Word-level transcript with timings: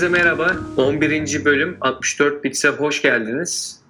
Herkese 0.00 0.22
merhaba. 0.22 0.56
11. 0.76 1.44
bölüm 1.44 1.76
64 1.80 2.44
Bits'e 2.44 2.68
hoş 2.68 3.02
geldiniz. 3.02 3.80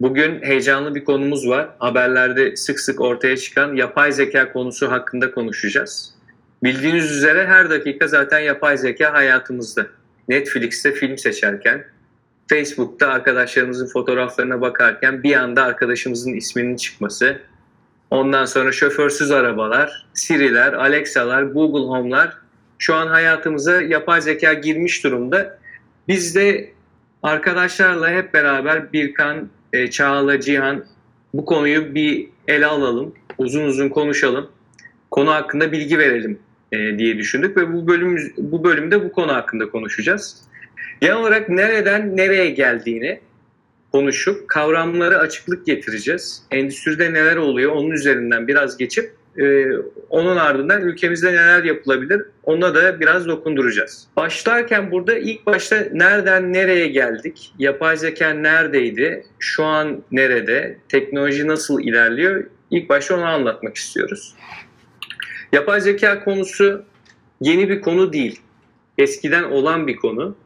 Bugün 0.00 0.42
heyecanlı 0.42 0.94
bir 0.94 1.04
konumuz 1.04 1.48
var. 1.48 1.68
Haberlerde 1.78 2.56
sık 2.56 2.80
sık 2.80 3.00
ortaya 3.00 3.36
çıkan 3.36 3.74
yapay 3.74 4.12
zeka 4.12 4.52
konusu 4.52 4.90
hakkında 4.90 5.30
konuşacağız. 5.30 6.14
Bildiğiniz 6.62 7.10
üzere 7.10 7.46
her 7.46 7.70
dakika 7.70 8.08
zaten 8.08 8.38
yapay 8.38 8.78
zeka 8.78 9.12
hayatımızda. 9.12 9.86
Netflix'te 10.28 10.92
film 10.92 11.18
seçerken, 11.18 11.84
Facebook'ta 12.48 13.08
arkadaşlarımızın 13.08 13.86
fotoğraflarına 13.86 14.60
bakarken 14.60 15.22
bir 15.22 15.34
anda 15.34 15.62
arkadaşımızın 15.62 16.34
isminin 16.34 16.76
çıkması, 16.76 17.40
ondan 18.10 18.44
sonra 18.44 18.72
şoförsüz 18.72 19.30
arabalar, 19.30 20.06
Siri'ler, 20.14 20.72
Alexa'lar, 20.72 21.42
Google 21.42 21.86
Home'lar 21.98 22.36
şu 22.78 22.94
an 22.94 23.06
hayatımıza 23.06 23.82
yapay 23.82 24.20
zeka 24.20 24.52
girmiş 24.52 25.04
durumda. 25.04 25.59
Biz 26.10 26.34
de 26.34 26.70
arkadaşlarla 27.22 28.10
hep 28.10 28.34
beraber 28.34 28.92
Birkan, 28.92 29.48
e, 29.72 29.90
Çağla, 29.90 30.40
Cihan 30.40 30.84
bu 31.34 31.44
konuyu 31.44 31.94
bir 31.94 32.28
ele 32.48 32.66
alalım, 32.66 33.14
uzun 33.38 33.64
uzun 33.64 33.88
konuşalım, 33.88 34.50
konu 35.10 35.30
hakkında 35.30 35.72
bilgi 35.72 35.98
verelim 35.98 36.38
e, 36.72 36.98
diye 36.98 37.18
düşündük 37.18 37.56
ve 37.56 37.72
bu 37.72 37.86
bölüm 37.86 38.32
bu 38.38 38.64
bölümde 38.64 39.04
bu 39.04 39.12
konu 39.12 39.32
hakkında 39.32 39.70
konuşacağız. 39.70 40.42
Genel 41.00 41.16
olarak 41.16 41.48
nereden 41.48 42.16
nereye 42.16 42.50
geldiğini 42.50 43.20
konuşup 43.92 44.48
kavramlara 44.48 45.18
açıklık 45.18 45.66
getireceğiz. 45.66 46.42
Endüstride 46.50 47.12
neler 47.12 47.36
oluyor 47.36 47.72
onun 47.72 47.90
üzerinden 47.90 48.48
biraz 48.48 48.76
geçip 48.76 49.12
e, 49.38 49.66
onun 50.10 50.36
ardından 50.36 50.82
ülkemizde 50.82 51.32
neler 51.32 51.64
yapılabilir 51.64 52.22
ona 52.44 52.74
da 52.74 53.00
biraz 53.00 53.26
dokunduracağız. 53.26 54.06
Başlarken 54.16 54.90
burada 54.90 55.18
ilk 55.18 55.46
başta 55.46 55.86
nereden 55.92 56.52
nereye 56.52 56.88
geldik? 56.88 57.52
Yapay 57.58 57.96
zeka 57.96 58.30
neredeydi? 58.30 59.24
Şu 59.38 59.64
an 59.64 60.02
nerede? 60.12 60.78
Teknoloji 60.88 61.46
nasıl 61.46 61.80
ilerliyor? 61.80 62.44
İlk 62.70 62.88
başta 62.88 63.16
onu 63.16 63.24
anlatmak 63.24 63.76
istiyoruz. 63.76 64.34
Yapay 65.52 65.80
zeka 65.80 66.24
konusu 66.24 66.84
yeni 67.40 67.68
bir 67.68 67.80
konu 67.80 68.12
değil. 68.12 68.40
Eskiden 68.98 69.42
olan 69.42 69.86
bir 69.86 69.96
konu 69.96 70.36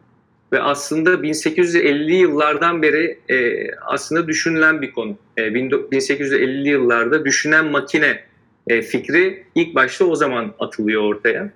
ve 0.53 0.61
aslında 0.61 1.11
1850'li 1.11 2.15
yıllardan 2.15 2.83
beri 2.83 3.19
e, 3.29 3.67
aslında 3.81 4.29
düşünülen 4.29 4.83
bir 4.83 4.93
konu. 4.93 5.17
E, 5.37 5.43
1850'li 5.43 6.69
yıllarda 6.69 7.25
düşünen 7.25 7.65
makine 7.65 8.21
e, 8.69 8.83
fikri 8.83 9.45
ilk 9.55 9.75
başta 9.75 10.05
o 10.05 10.17
zaman 10.17 10.55
atılıyor 10.59 11.03
ortaya. 11.03 11.51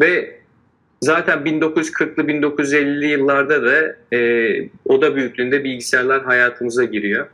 Ve 0.00 0.40
zaten 1.00 1.38
1940'lı 1.38 2.22
1950'li 2.22 3.06
yıllarda 3.06 3.64
da 3.64 3.96
e, 4.16 4.68
oda 4.84 5.16
büyüklüğünde 5.16 5.64
bilgisayarlar 5.64 6.24
hayatımıza 6.24 6.84
giriyor. 6.84 7.26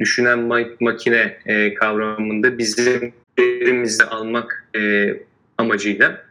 Düşünen 0.00 0.38
ma- 0.38 0.76
makine 0.80 1.36
e, 1.46 1.74
kavramında 1.74 2.58
bizim 2.58 3.12
elimizi 3.38 4.04
almak 4.04 4.68
e, 4.76 5.12
amacıyla. 5.58 6.24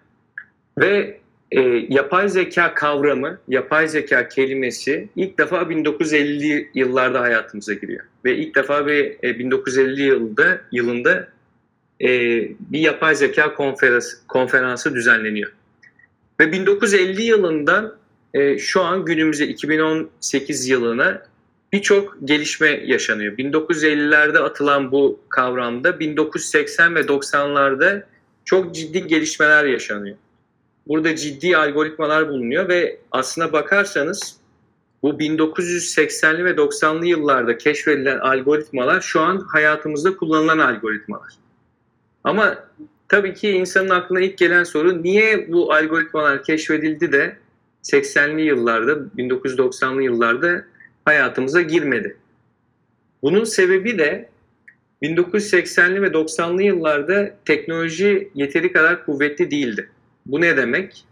Ve 0.78 1.18
e, 1.52 1.62
yapay 1.90 2.30
zeka 2.30 2.74
kavramı, 2.74 3.40
yapay 3.48 3.88
zeka 3.88 4.28
kelimesi 4.28 5.08
ilk 5.16 5.38
defa 5.38 5.58
1950'li 5.62 6.70
yıllarda 6.74 7.22
hayatımıza 7.22 7.74
giriyor. 7.74 8.06
Ve 8.26 8.36
ilk 8.36 8.56
defa 8.56 8.86
ve 8.86 9.18
e, 9.24 9.40
1950 9.40 10.02
yılda 10.02 10.62
yılında 10.72 11.28
e, 12.04 12.10
bir 12.60 12.80
yapay 12.80 13.16
zeka 13.16 13.54
konferansı, 13.54 14.28
konferansı 14.28 14.96
düzenleniyor. 14.96 15.52
Ve 16.40 16.52
1950 16.52 17.22
yılından 17.22 17.96
e, 18.34 18.58
şu 18.58 18.82
an 18.82 19.06
günümüze 19.06 19.48
2018 19.48 20.68
yılına 20.68 21.22
birçok 21.74 22.18
gelişme 22.24 22.70
yaşanıyor. 22.86 23.38
1950'lerde 23.38 24.40
atılan 24.40 24.92
bu 24.92 25.20
kavramda 25.30 26.00
1980 26.00 26.96
ve 26.96 27.00
90'larda 27.00 28.04
çok 28.46 28.76
ciddi 28.76 29.08
gelişmeler 29.08 29.66
yaşanıyor. 29.66 30.18
Burada 30.88 31.16
ciddi 31.16 31.58
algoritmalar 31.58 32.30
bulunuyor 32.30 32.70
ve 32.70 33.00
aslına 33.12 33.54
bakarsanız 33.54 34.38
bu 35.04 35.10
1980'li 35.10 36.46
ve 36.46 36.52
90'lı 36.52 37.06
yıllarda 37.06 37.58
keşfedilen 37.58 38.20
algoritmalar 38.20 39.02
şu 39.02 39.22
an 39.22 39.40
hayatımızda 39.40 40.16
kullanılan 40.16 40.60
algoritmalar. 40.60 41.43
Ama 42.24 42.70
tabii 43.08 43.34
ki 43.34 43.50
insanın 43.50 43.90
aklına 43.90 44.20
ilk 44.22 44.38
gelen 44.38 44.64
soru 44.64 45.04
niye 45.04 45.52
bu 45.52 45.74
algoritmalar 45.74 46.44
keşfedildi 46.44 47.12
de 47.12 47.36
80'li 47.84 48.42
yıllarda, 48.42 48.92
1990'lı 48.92 50.04
yıllarda 50.04 50.66
hayatımıza 51.06 51.62
girmedi. 51.62 52.18
Bunun 53.24 53.44
sebebi 53.44 53.98
de 54.00 54.30
1980'li 55.02 56.02
ve 56.02 56.08
90'lı 56.08 56.64
yıllarda 56.64 57.36
teknoloji 57.46 58.30
yeteri 58.36 58.72
kadar 58.72 59.06
kuvvetli 59.06 59.52
değildi. 59.52 59.90
Bu 60.26 60.42
ne 60.42 60.58
demek? 60.58 61.06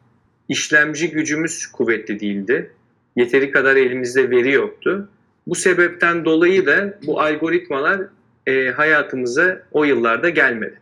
İşlemci 0.49 1.11
gücümüz 1.11 1.67
kuvvetli 1.67 2.19
değildi. 2.19 2.71
Yeteri 3.15 3.51
kadar 3.51 3.75
elimizde 3.75 4.29
veri 4.29 4.51
yoktu. 4.51 5.09
Bu 5.47 5.55
sebepten 5.55 6.25
dolayı 6.25 6.65
da 6.65 6.99
bu 7.07 7.21
algoritmalar 7.21 8.01
e, 8.47 8.69
hayatımıza 8.69 9.63
o 9.71 9.83
yıllarda 9.83 10.29
gelmedi. 10.29 10.81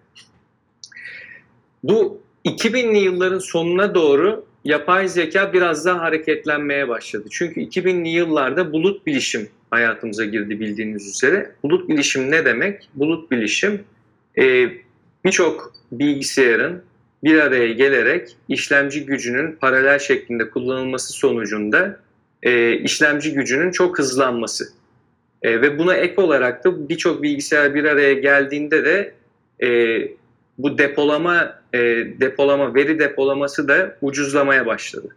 Bu 1.84 2.22
2000'li 2.46 2.98
yılların 2.98 3.40
sonuna 3.40 3.96
doğru 3.96 4.46
yapay 4.66 5.08
zeka 5.08 5.54
biraz 5.54 5.86
daha 5.86 6.00
hareketlenmeye 6.00 6.88
başladı. 6.88 7.28
Çünkü 7.32 7.62
2000'li 7.62 8.10
yıllarda 8.10 8.74
bulut 8.74 9.06
bilişim 9.06 9.50
hayatımıza 9.70 10.26
girdi 10.26 10.60
bildiğiniz 10.60 11.08
üzere. 11.08 11.52
Bulut 11.64 11.90
bilişim 11.90 12.32
ne 12.32 12.46
demek? 12.46 12.90
Bulut 12.96 13.32
bilişim 13.32 13.84
e, 14.38 14.70
birçok 15.26 15.74
bilgisayarın 15.92 16.84
bir 17.24 17.40
araya 17.40 17.74
gelerek 17.74 18.36
işlemci 18.50 19.06
gücünün 19.06 19.52
paralel 19.52 20.00
şeklinde 20.00 20.50
kullanılması 20.50 21.14
sonucunda 21.14 22.00
e, 22.44 22.74
işlemci 22.74 23.34
gücünün 23.34 23.72
çok 23.72 24.00
hızlanması. 24.00 24.66
E, 25.42 25.62
ve 25.62 25.80
buna 25.80 25.96
ek 25.96 26.22
olarak 26.22 26.64
da 26.64 26.90
birçok 26.90 27.24
bilgisayar 27.24 27.76
bir 27.76 27.84
araya 27.84 28.14
geldiğinde 28.14 28.86
de 28.86 29.14
bu 30.60 30.78
depolama 30.78 31.62
e, 31.74 31.80
depolama 32.20 32.76
veri 32.76 33.00
depolaması 33.00 33.68
da 33.68 33.98
ucuzlamaya 34.02 34.66
başladı. 34.66 35.16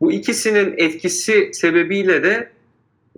Bu 0.00 0.12
ikisinin 0.12 0.74
etkisi 0.76 1.50
sebebiyle 1.52 2.22
de 2.22 2.48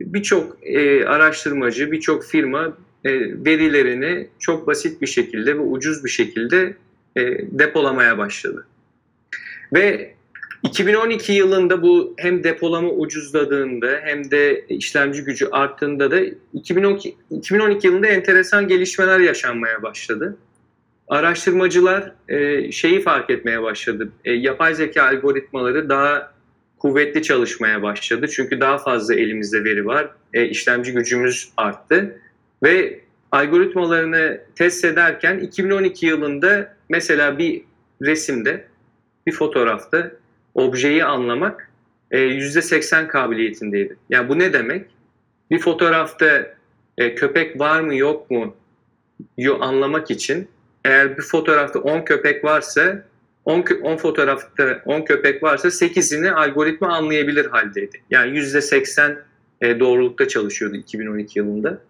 birçok 0.00 0.56
e, 0.62 1.04
araştırmacı, 1.04 1.92
birçok 1.92 2.24
firma 2.24 2.76
e, 3.04 3.10
verilerini 3.44 4.28
çok 4.38 4.66
basit 4.66 5.02
bir 5.02 5.06
şekilde 5.06 5.54
ve 5.54 5.60
ucuz 5.60 6.04
bir 6.04 6.10
şekilde 6.10 6.74
e, 7.16 7.22
depolamaya 7.58 8.18
başladı. 8.18 8.66
Ve 9.72 10.14
2012 10.62 11.32
yılında 11.32 11.82
bu 11.82 12.14
hem 12.16 12.44
depolama 12.44 12.90
ucuzladığında 12.90 14.00
hem 14.02 14.30
de 14.30 14.64
işlemci 14.68 15.24
gücü 15.24 15.46
arttığında 15.46 16.10
da 16.10 16.20
2012, 16.54 17.16
2012 17.30 17.86
yılında 17.86 18.06
enteresan 18.06 18.68
gelişmeler 18.68 19.20
yaşanmaya 19.20 19.82
başladı. 19.82 20.36
Araştırmacılar 21.08 22.12
e, 22.28 22.72
şeyi 22.72 23.00
fark 23.00 23.30
etmeye 23.30 23.62
başladı. 23.62 24.12
E, 24.24 24.32
yapay 24.32 24.74
zeka 24.74 25.02
algoritmaları 25.02 25.88
daha 25.88 26.32
kuvvetli 26.78 27.22
çalışmaya 27.22 27.82
başladı. 27.82 28.28
Çünkü 28.28 28.60
daha 28.60 28.78
fazla 28.78 29.14
elimizde 29.14 29.64
veri 29.64 29.86
var. 29.86 30.10
E, 30.34 30.44
işlemci 30.44 30.92
gücümüz 30.92 31.52
arttı. 31.56 32.20
Ve 32.62 33.00
algoritmalarını 33.32 34.40
test 34.56 34.84
ederken 34.84 35.38
2012 35.38 36.06
yılında 36.06 36.76
mesela 36.88 37.38
bir 37.38 37.62
resimde, 38.02 38.64
bir 39.26 39.32
fotoğrafta 39.32 40.10
objeyi 40.54 41.04
anlamak 41.04 41.70
e, 42.10 42.18
%80 42.18 43.08
kabiliyetindeydi. 43.08 43.96
Yani 44.10 44.28
bu 44.28 44.38
ne 44.38 44.52
demek? 44.52 44.90
Bir 45.50 45.58
fotoğrafta 45.58 46.54
e, 46.98 47.14
köpek 47.14 47.60
var 47.60 47.80
mı 47.80 47.94
yok 47.94 48.30
mu 48.30 48.56
anlamak 49.60 50.10
için 50.10 50.48
eğer 50.86 51.18
bir 51.18 51.22
fotoğrafta 51.22 51.78
10 51.78 52.04
köpek 52.04 52.44
varsa 52.44 53.04
10, 53.44 53.64
10 53.82 53.96
fotoğrafta 53.96 54.82
10 54.84 55.02
köpek 55.02 55.42
varsa 55.42 55.68
8'ini 55.68 56.30
algoritma 56.30 56.88
anlayabilir 56.88 57.46
haldeydi. 57.46 58.00
Yani 58.10 58.38
%80 58.38 59.18
e, 59.60 59.80
doğrulukta 59.80 60.28
çalışıyordu 60.28 60.76
2012 60.76 61.38
yılında. 61.38 61.82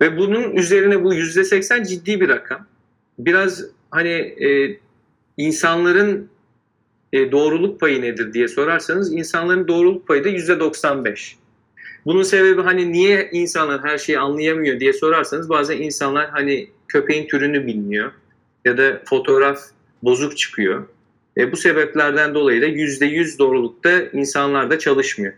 Ve 0.00 0.18
bunun 0.18 0.56
üzerine 0.56 1.04
bu 1.04 1.14
%80 1.14 1.88
ciddi 1.88 2.20
bir 2.20 2.28
rakam. 2.28 2.66
Biraz 3.18 3.64
hani 3.90 4.10
e, 4.10 4.78
insanların 5.36 6.28
e, 7.12 7.32
doğruluk 7.32 7.80
payı 7.80 8.02
nedir 8.02 8.32
diye 8.32 8.48
sorarsanız 8.48 9.12
insanların 9.12 9.68
doğruluk 9.68 10.08
payı 10.08 10.24
da 10.24 10.28
%95. 10.28 11.34
Bunun 12.06 12.22
sebebi 12.22 12.62
hani 12.62 12.92
niye 12.92 13.28
insanlar 13.32 13.84
her 13.84 13.98
şeyi 13.98 14.18
anlayamıyor 14.18 14.80
diye 14.80 14.92
sorarsanız 14.92 15.48
bazen 15.48 15.78
insanlar 15.78 16.30
hani 16.30 16.68
köpeğin 16.94 17.28
türünü 17.28 17.66
bilmiyor 17.66 18.12
ya 18.64 18.78
da 18.78 19.02
fotoğraf 19.04 19.58
bozuk 20.02 20.38
çıkıyor 20.38 20.88
E, 21.36 21.52
bu 21.52 21.56
sebeplerden 21.56 22.34
dolayı 22.34 22.62
da 22.62 22.66
%100 22.66 23.38
doğrulukta 23.38 24.02
insanlar 24.12 24.70
da 24.70 24.78
çalışmıyor. 24.78 25.32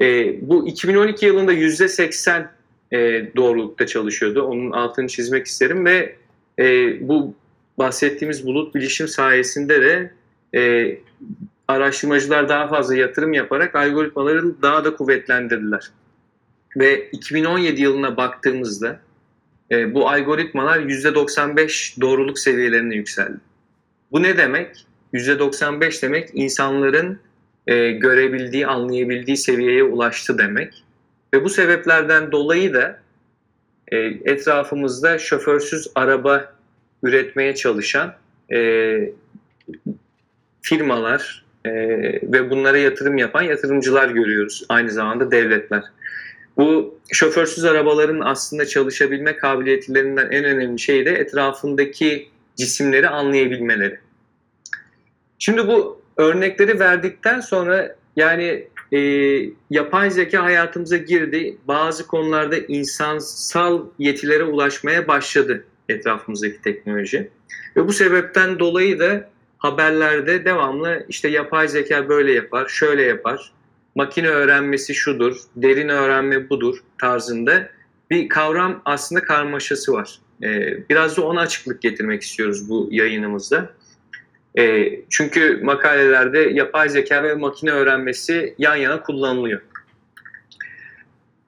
E, 0.00 0.36
bu 0.48 0.68
2012 0.68 1.26
yılında 1.26 1.52
%80 1.52 2.46
e, 2.92 2.96
doğrulukta 3.36 3.86
çalışıyordu. 3.86 4.42
Onun 4.42 4.70
altını 4.70 5.08
çizmek 5.08 5.46
isterim 5.46 5.84
ve 5.84 6.16
e, 6.58 6.64
bu 7.08 7.34
bahsettiğimiz 7.78 8.46
bulut 8.46 8.74
bilişim 8.74 9.08
sayesinde 9.08 9.82
de 9.82 10.12
e, 10.54 10.94
araştırmacılar 11.68 12.48
daha 12.48 12.68
fazla 12.68 12.96
yatırım 12.96 13.32
yaparak 13.32 13.74
algoritmaları 13.74 14.62
daha 14.62 14.84
da 14.84 14.96
kuvvetlendirdiler. 14.96 15.90
Ve 16.76 17.08
2017 17.12 17.82
yılına 17.82 18.16
baktığımızda 18.16 19.05
e, 19.70 19.94
bu 19.94 20.08
algoritmalar 20.08 20.78
%95 20.78 22.00
doğruluk 22.00 22.38
seviyelerine 22.38 22.94
yükseldi. 22.94 23.36
Bu 24.12 24.22
ne 24.22 24.36
demek? 24.36 24.86
%95 25.14 26.02
demek 26.02 26.30
insanların 26.34 27.20
e, 27.66 27.90
görebildiği, 27.90 28.66
anlayabildiği 28.66 29.36
seviyeye 29.36 29.82
ulaştı 29.82 30.38
demek. 30.38 30.84
Ve 31.34 31.44
bu 31.44 31.48
sebeplerden 31.48 32.32
dolayı 32.32 32.74
da 32.74 32.98
e, 33.92 33.96
etrafımızda 34.24 35.18
şoförsüz 35.18 35.90
araba 35.94 36.52
üretmeye 37.02 37.54
çalışan 37.54 38.14
e, 38.52 39.12
firmalar 40.62 41.44
e, 41.64 41.70
ve 42.22 42.50
bunlara 42.50 42.78
yatırım 42.78 43.18
yapan 43.18 43.42
yatırımcılar 43.42 44.08
görüyoruz. 44.08 44.64
Aynı 44.68 44.90
zamanda 44.90 45.30
devletler. 45.30 45.82
Bu 46.56 46.98
şoförsüz 47.12 47.64
arabaların 47.64 48.20
aslında 48.20 48.66
çalışabilme 48.66 49.36
kabiliyetlerinden 49.36 50.30
en 50.30 50.44
önemli 50.44 50.78
şey 50.78 51.06
de 51.06 51.10
etrafındaki 51.10 52.28
cisimleri 52.56 53.08
anlayabilmeleri. 53.08 53.98
Şimdi 55.38 55.68
bu 55.68 56.02
örnekleri 56.16 56.80
verdikten 56.80 57.40
sonra 57.40 57.96
yani 58.16 58.68
e, 58.92 58.98
yapay 59.70 60.10
zeka 60.10 60.44
hayatımıza 60.44 60.96
girdi. 60.96 61.58
Bazı 61.68 62.06
konularda 62.06 62.56
insansal 62.56 63.86
yetilere 63.98 64.44
ulaşmaya 64.44 65.08
başladı 65.08 65.64
etrafımızdaki 65.88 66.62
teknoloji. 66.62 67.30
Ve 67.76 67.88
bu 67.88 67.92
sebepten 67.92 68.58
dolayı 68.58 68.98
da 68.98 69.30
haberlerde 69.58 70.44
devamlı 70.44 71.06
işte 71.08 71.28
yapay 71.28 71.68
zeka 71.68 72.08
böyle 72.08 72.32
yapar, 72.32 72.68
şöyle 72.68 73.02
yapar, 73.02 73.52
makine 73.96 74.28
öğrenmesi 74.28 74.94
şudur, 74.94 75.36
derin 75.56 75.88
öğrenme 75.88 76.50
budur 76.50 76.78
tarzında 77.00 77.68
bir 78.10 78.28
kavram 78.28 78.82
aslında 78.84 79.22
karmaşası 79.22 79.92
var. 79.92 80.18
Ee, 80.42 80.88
biraz 80.88 81.16
da 81.16 81.22
ona 81.26 81.40
açıklık 81.40 81.82
getirmek 81.82 82.22
istiyoruz 82.22 82.70
bu 82.70 82.88
yayınımızda. 82.90 83.70
Ee, 84.58 85.00
çünkü 85.10 85.60
makalelerde 85.62 86.38
yapay 86.38 86.88
zeka 86.88 87.22
ve 87.22 87.34
makine 87.34 87.70
öğrenmesi 87.70 88.54
yan 88.58 88.76
yana 88.76 89.02
kullanılıyor. 89.02 89.60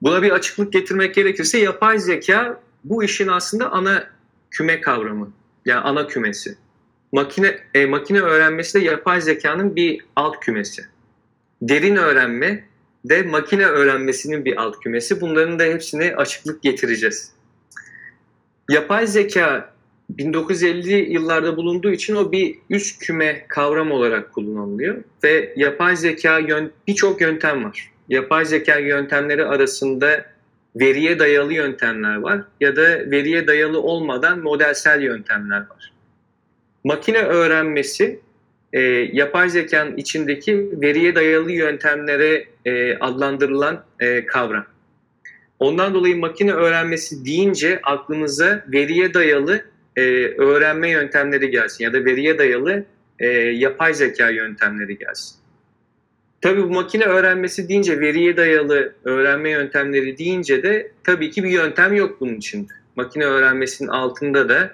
Buna 0.01 0.21
bir 0.21 0.31
açıklık 0.31 0.73
getirmek 0.73 1.15
gerekirse 1.15 1.57
yapay 1.57 1.99
zeka 1.99 2.61
bu 2.83 3.03
işin 3.03 3.27
aslında 3.27 3.71
ana 3.71 4.03
küme 4.51 4.81
kavramı. 4.81 5.31
Yani 5.65 5.79
ana 5.79 6.07
kümesi. 6.07 6.57
Makine 7.11 7.59
e, 7.73 7.85
makine 7.85 8.21
öğrenmesi 8.21 8.81
de 8.81 8.83
yapay 8.83 9.21
zekanın 9.21 9.75
bir 9.75 10.01
alt 10.15 10.39
kümesi. 10.39 10.85
Derin 11.61 11.95
öğrenme 11.95 12.63
de 13.05 13.21
makine 13.21 13.65
öğrenmesinin 13.65 14.45
bir 14.45 14.57
alt 14.57 14.79
kümesi. 14.79 15.21
Bunların 15.21 15.59
da 15.59 15.63
hepsine 15.63 16.15
açıklık 16.15 16.63
getireceğiz. 16.63 17.31
Yapay 18.69 19.07
zeka 19.07 19.73
1950 20.09 21.13
yıllarda 21.13 21.57
bulunduğu 21.57 21.91
için 21.91 22.15
o 22.15 22.31
bir 22.31 22.55
üst 22.69 22.99
küme 22.99 23.45
kavram 23.47 23.91
olarak 23.91 24.33
kullanılıyor 24.33 25.03
ve 25.23 25.53
yapay 25.55 25.95
zeka 25.95 26.39
yön, 26.39 26.71
birçok 26.87 27.21
yöntem 27.21 27.63
var. 27.63 27.91
Yapay 28.09 28.45
zeka 28.45 28.77
yöntemleri 28.77 29.45
arasında 29.45 30.25
veriye 30.75 31.19
dayalı 31.19 31.53
yöntemler 31.53 32.15
var 32.15 32.41
ya 32.59 32.75
da 32.75 32.81
veriye 33.11 33.47
dayalı 33.47 33.81
olmadan 33.81 34.39
modelsel 34.39 35.01
yöntemler 35.01 35.59
var. 35.59 35.93
Makine 36.83 37.21
öğrenmesi 37.21 38.19
e, 38.73 38.81
yapay 39.13 39.49
zekanın 39.49 39.97
içindeki 39.97 40.81
veriye 40.81 41.15
dayalı 41.15 41.51
yöntemlere 41.51 42.45
e, 42.65 42.97
adlandırılan 42.97 43.83
e, 43.99 44.25
kavram. 44.25 44.65
Ondan 45.59 45.93
dolayı 45.93 46.17
makine 46.17 46.53
öğrenmesi 46.53 47.25
deyince 47.25 47.79
aklınıza 47.83 48.65
veriye 48.67 49.13
dayalı 49.13 49.61
e, 49.95 50.01
öğrenme 50.37 50.89
yöntemleri 50.89 51.51
gelsin 51.51 51.83
ya 51.83 51.93
da 51.93 52.05
veriye 52.05 52.37
dayalı 52.37 52.85
e, 53.19 53.27
yapay 53.37 53.93
zeka 53.93 54.29
yöntemleri 54.29 54.97
gelsin. 54.97 55.35
Tabii 56.41 56.63
bu 56.63 56.69
makine 56.69 57.03
öğrenmesi 57.03 57.69
deyince 57.69 57.99
veriye 57.99 58.37
dayalı 58.37 58.93
öğrenme 59.03 59.49
yöntemleri 59.49 60.17
deyince 60.17 60.63
de 60.63 60.91
tabii 61.03 61.31
ki 61.31 61.43
bir 61.43 61.49
yöntem 61.49 61.93
yok 61.95 62.21
bunun 62.21 62.35
içinde. 62.35 62.73
Makine 62.95 63.25
öğrenmesinin 63.25 63.89
altında 63.89 64.49
da 64.49 64.71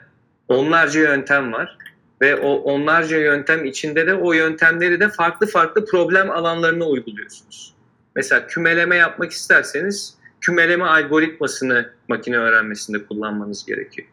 onlarca 0.47 0.99
yöntem 0.99 1.53
var 1.53 1.77
ve 2.25 2.35
o 2.35 2.49
onlarca 2.49 3.17
yöntem 3.17 3.65
içinde 3.65 4.07
de 4.07 4.15
o 4.15 4.33
yöntemleri 4.33 4.99
de 4.99 5.09
farklı 5.09 5.47
farklı 5.47 5.85
problem 5.85 6.31
alanlarına 6.31 6.85
uyguluyorsunuz. 6.85 7.73
Mesela 8.15 8.47
kümeleme 8.47 8.95
yapmak 8.95 9.31
isterseniz 9.31 10.17
kümeleme 10.41 10.85
algoritmasını 10.85 11.89
makine 12.07 12.37
öğrenmesinde 12.37 13.05
kullanmanız 13.05 13.65
gerekiyor. 13.65 14.07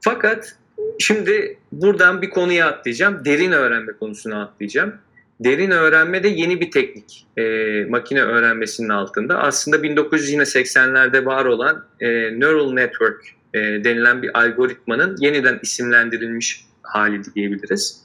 Fakat 0.00 0.56
şimdi 0.98 1.58
buradan 1.72 2.22
bir 2.22 2.30
konuya 2.30 2.68
atlayacağım. 2.68 3.24
Derin 3.24 3.52
öğrenme 3.52 3.92
konusuna 3.92 4.42
atlayacağım. 4.42 4.94
Derin 5.40 5.70
öğrenme 5.70 6.22
de 6.22 6.28
yeni 6.28 6.60
bir 6.60 6.70
teknik 6.70 7.26
e, 7.36 7.42
makine 7.88 8.22
öğrenmesinin 8.22 8.88
altında. 8.88 9.38
Aslında 9.38 9.76
1980'lerde 9.76 11.24
var 11.24 11.44
olan 11.44 11.84
e, 12.00 12.08
Neural 12.40 12.72
Network 12.72 13.24
e, 13.54 13.58
denilen 13.60 14.22
bir 14.22 14.38
algoritmanın 14.38 15.16
yeniden 15.20 15.58
isimlendirilmiş 15.62 16.64
hali 16.82 17.34
diyebiliriz. 17.34 18.02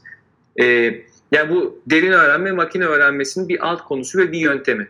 E, 0.60 0.66
yani 1.32 1.50
bu 1.50 1.82
derin 1.88 2.12
öğrenme 2.12 2.52
makine 2.52 2.86
öğrenmesinin 2.86 3.50
bir 3.50 3.68
alt 3.68 3.82
konusu 3.86 4.20
ve 4.20 4.32
bir 4.32 4.40
yöntemi. 4.40 4.88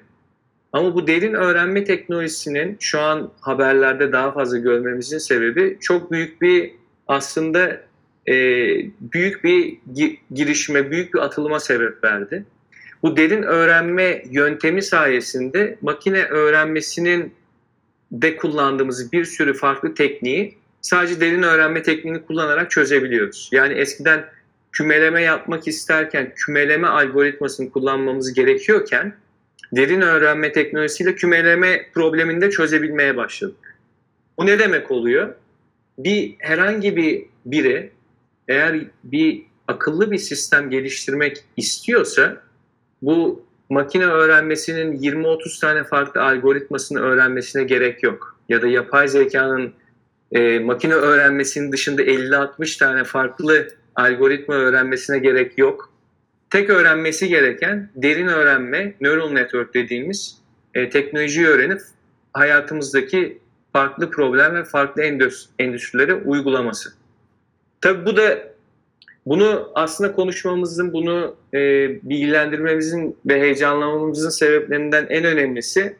Ama 0.73 0.95
bu 0.95 1.07
derin 1.07 1.33
öğrenme 1.33 1.83
teknolojisinin 1.83 2.77
şu 2.79 2.99
an 2.99 3.31
haberlerde 3.41 4.11
daha 4.11 4.31
fazla 4.31 4.57
görmemizin 4.57 5.17
sebebi 5.17 5.77
çok 5.81 6.11
büyük 6.11 6.41
bir 6.41 6.71
aslında 7.07 7.81
e, 8.27 8.33
büyük 9.01 9.43
bir 9.43 9.77
girişime, 10.33 10.91
büyük 10.91 11.13
bir 11.13 11.19
atılıma 11.19 11.59
sebep 11.59 12.03
verdi. 12.03 12.45
Bu 13.03 13.17
derin 13.17 13.43
öğrenme 13.43 14.23
yöntemi 14.31 14.81
sayesinde 14.81 15.77
makine 15.81 16.23
öğrenmesinin 16.23 17.33
de 18.11 18.35
kullandığımız 18.35 19.11
bir 19.11 19.25
sürü 19.25 19.53
farklı 19.53 19.93
tekniği 19.93 20.57
sadece 20.81 21.21
derin 21.21 21.43
öğrenme 21.43 21.83
tekniğini 21.83 22.25
kullanarak 22.25 22.71
çözebiliyoruz. 22.71 23.49
Yani 23.51 23.73
eskiden 23.73 24.25
kümeleme 24.71 25.21
yapmak 25.21 25.67
isterken 25.67 26.33
kümeleme 26.35 26.87
algoritmasını 26.87 27.69
kullanmamız 27.71 28.33
gerekiyorken 28.33 29.15
derin 29.71 30.01
öğrenme 30.01 30.51
teknolojisiyle 30.51 31.15
kümeleme 31.15 31.89
problemini 31.93 32.41
de 32.41 32.49
çözebilmeye 32.49 33.17
başladık. 33.17 33.77
Bu 34.37 34.45
ne 34.45 34.59
demek 34.59 34.91
oluyor? 34.91 35.35
Bir 35.97 36.35
herhangi 36.39 36.95
bir 36.95 37.25
biri 37.45 37.91
eğer 38.47 38.79
bir 39.03 39.43
akıllı 39.67 40.11
bir 40.11 40.17
sistem 40.17 40.69
geliştirmek 40.69 41.43
istiyorsa 41.57 42.41
bu 43.01 43.45
makine 43.69 44.05
öğrenmesinin 44.05 44.97
20-30 44.99 45.61
tane 45.61 45.83
farklı 45.83 46.21
algoritmasını 46.21 46.99
öğrenmesine 46.99 47.63
gerek 47.63 48.03
yok. 48.03 48.39
Ya 48.49 48.61
da 48.61 48.67
yapay 48.67 49.07
zekanın 49.07 49.73
e, 50.31 50.59
makine 50.59 50.93
öğrenmesinin 50.93 51.71
dışında 51.71 52.03
50-60 52.03 52.79
tane 52.79 53.03
farklı 53.03 53.67
algoritma 53.95 54.55
öğrenmesine 54.55 55.19
gerek 55.19 55.57
yok. 55.57 55.93
Tek 56.49 56.69
öğrenmesi 56.69 57.27
gereken 57.27 57.89
derin 57.95 58.27
öğrenme, 58.27 58.93
neural 59.01 59.29
network 59.29 59.73
dediğimiz 59.73 60.37
e, 60.73 60.89
teknolojiyi 60.89 61.47
öğrenip 61.47 61.81
hayatımızdaki 62.33 63.39
farklı 63.73 64.11
problem 64.11 64.55
ve 64.55 64.63
farklı 64.63 65.01
endüstrilere 65.59 66.15
uygulaması. 66.15 66.89
Tabii 67.81 68.05
bu 68.05 68.17
da 68.17 68.37
bunu 69.25 69.71
aslında 69.75 70.11
konuşmamızın, 70.11 70.93
bunu 70.93 71.35
e, 71.53 71.59
bilgilendirmemizin 72.03 73.17
ve 73.25 73.41
heyecanlanmamızın 73.41 74.29
sebeplerinden 74.29 75.07
en 75.09 75.23
önemlisi 75.23 75.95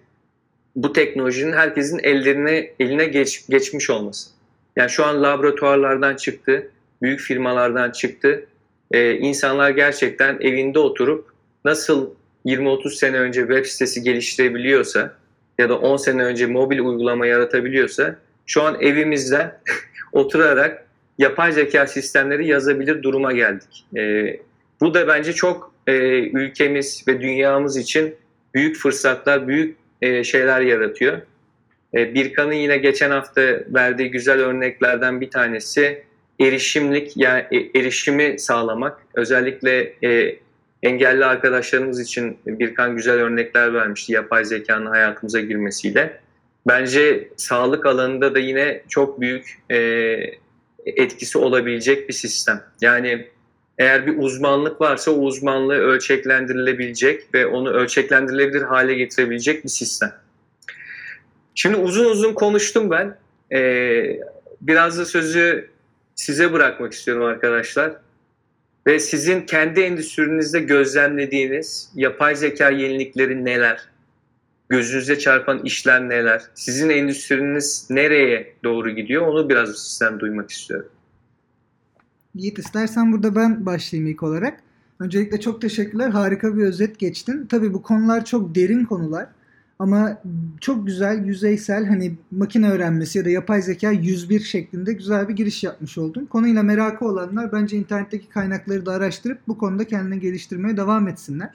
bu 0.78 0.94
teknolojinin 0.94 1.54
herkesin 1.54 2.00
ellerine 2.04 2.72
eline 2.80 3.06
geç, 3.06 3.48
geçmiş 3.50 3.90
olması. 3.90 4.30
Yani 4.76 4.90
şu 4.90 5.06
an 5.06 5.24
laboratuvarlardan 5.24 6.16
çıktı, 6.16 6.72
büyük 7.02 7.20
firmalardan 7.20 7.92
çıktı. 7.92 8.46
Ee, 8.92 9.14
insanlar 9.14 9.70
gerçekten 9.70 10.38
evinde 10.42 10.80
oturup 10.80 11.30
nasıl 11.66 12.10
20-30 12.46 12.96
sene 12.96 13.20
önce 13.20 13.40
web 13.40 13.66
sitesi 13.66 14.04
geliştirebiliyorsa 14.04 15.14
ya 15.60 15.70
da 15.70 15.80
10 15.80 15.98
sene 15.98 16.24
önce 16.24 16.46
mobil 16.46 16.80
uygulama 16.80 17.28
yaratabiliyorsa 17.28 18.16
şu 18.46 18.62
an 18.62 18.82
evimizde 18.82 19.52
oturarak 20.12 20.88
yapay 21.18 21.52
zeka 21.52 21.88
sistemleri 21.88 22.48
yazabilir 22.48 23.04
duruma 23.04 23.32
geldik. 23.32 23.86
E, 23.98 24.34
bu 24.82 24.94
da 24.94 25.08
bence 25.08 25.34
çok 25.34 25.74
e, 25.88 25.94
ülkemiz 26.20 27.04
ve 27.08 27.22
dünyamız 27.22 27.78
için 27.78 28.16
büyük 28.54 28.78
fırsatlar, 28.78 29.48
büyük 29.48 29.78
e, 30.02 30.24
şeyler 30.24 30.62
yaratıyor. 30.62 31.22
E, 31.94 32.14
Birkan'ın 32.14 32.54
yine 32.54 32.78
geçen 32.78 33.12
hafta 33.12 33.42
verdiği 33.68 34.12
güzel 34.12 34.40
örneklerden 34.40 35.22
bir 35.22 35.30
tanesi 35.30 36.04
erişimlik, 36.40 37.18
yani 37.18 37.46
e, 37.52 37.80
erişimi 37.80 38.40
sağlamak. 38.40 39.02
Özellikle 39.14 39.94
e, 40.04 40.40
engelli 40.84 41.26
arkadaşlarımız 41.26 42.00
için 42.00 42.38
Birkan 42.46 42.96
güzel 42.96 43.16
örnekler 43.16 43.74
vermişti 43.74 44.14
yapay 44.14 44.46
zekanın 44.46 44.86
hayatımıza 44.86 45.40
girmesiyle. 45.40 46.20
Bence 46.68 47.28
sağlık 47.38 47.86
alanında 47.86 48.36
da 48.36 48.40
yine 48.40 48.82
çok 48.90 49.22
büyük 49.22 49.60
e, 49.70 49.78
etkisi 50.86 51.38
olabilecek 51.38 52.10
bir 52.10 52.14
sistem. 52.14 52.64
Yani 52.82 53.28
eğer 53.78 54.08
bir 54.08 54.18
uzmanlık 54.18 54.82
varsa 54.82 55.12
o 55.12 55.16
uzmanlığı 55.16 55.78
ölçeklendirilebilecek 55.78 57.34
ve 57.34 57.48
onu 57.48 57.70
ölçeklendirilebilir 57.70 58.62
hale 58.62 58.94
getirebilecek 58.94 59.64
bir 59.64 59.70
sistem. 59.70 60.14
Şimdi 61.56 61.78
uzun 61.78 62.06
uzun 62.06 62.34
konuştum 62.34 62.92
ben. 62.92 63.18
Ee, 63.52 64.20
biraz 64.62 64.98
da 64.98 65.06
sözü 65.06 65.70
size 66.16 66.54
bırakmak 66.54 66.94
istiyorum 66.94 67.24
arkadaşlar. 67.24 67.94
Ve 68.88 69.00
sizin 69.00 69.42
kendi 69.42 69.82
endüstrinizde 69.82 70.60
gözlemlediğiniz 70.60 71.92
yapay 71.96 72.36
zeka 72.36 72.70
yenilikleri 72.70 73.46
neler? 73.46 73.80
Gözünüze 74.70 75.20
çarpan 75.20 75.64
işler 75.64 76.10
neler? 76.10 76.42
Sizin 76.56 76.90
endüstriniz 76.90 77.88
nereye 77.90 78.54
doğru 78.64 78.90
gidiyor? 78.90 79.28
Onu 79.28 79.50
biraz 79.50 79.78
sizden 79.88 80.20
duymak 80.20 80.52
istiyorum. 80.52 80.90
Yiğit 82.38 82.60
istersen 82.60 83.12
burada 83.12 83.36
ben 83.36 83.66
başlayayım 83.66 84.12
ilk 84.12 84.24
olarak. 84.24 84.60
Öncelikle 85.00 85.40
çok 85.40 85.62
teşekkürler. 85.62 86.10
Harika 86.10 86.58
bir 86.58 86.64
özet 86.64 87.00
geçtin. 87.00 87.46
Tabii 87.46 87.74
bu 87.74 87.82
konular 87.82 88.26
çok 88.26 88.56
derin 88.56 88.86
konular. 88.86 89.28
Ama 89.80 90.22
çok 90.62 90.86
güzel, 90.88 91.26
yüzeysel 91.26 91.86
hani 91.86 92.16
makine 92.32 92.70
öğrenmesi 92.70 93.18
ya 93.18 93.26
da 93.26 93.30
yapay 93.30 93.62
zeka 93.62 93.92
101 93.92 94.40
şeklinde 94.40 94.94
güzel 94.94 95.30
bir 95.30 95.34
giriş 95.34 95.64
yapmış 95.64 95.98
oldum. 95.98 96.26
Konuyla 96.26 96.64
merakı 96.64 97.06
olanlar 97.06 97.52
bence 97.52 97.78
internetteki 97.78 98.30
kaynakları 98.30 98.86
da 98.86 98.92
araştırıp 98.92 99.40
bu 99.48 99.58
konuda 99.58 99.84
kendini 99.84 100.20
geliştirmeye 100.20 100.78
devam 100.78 101.08
etsinler. 101.08 101.50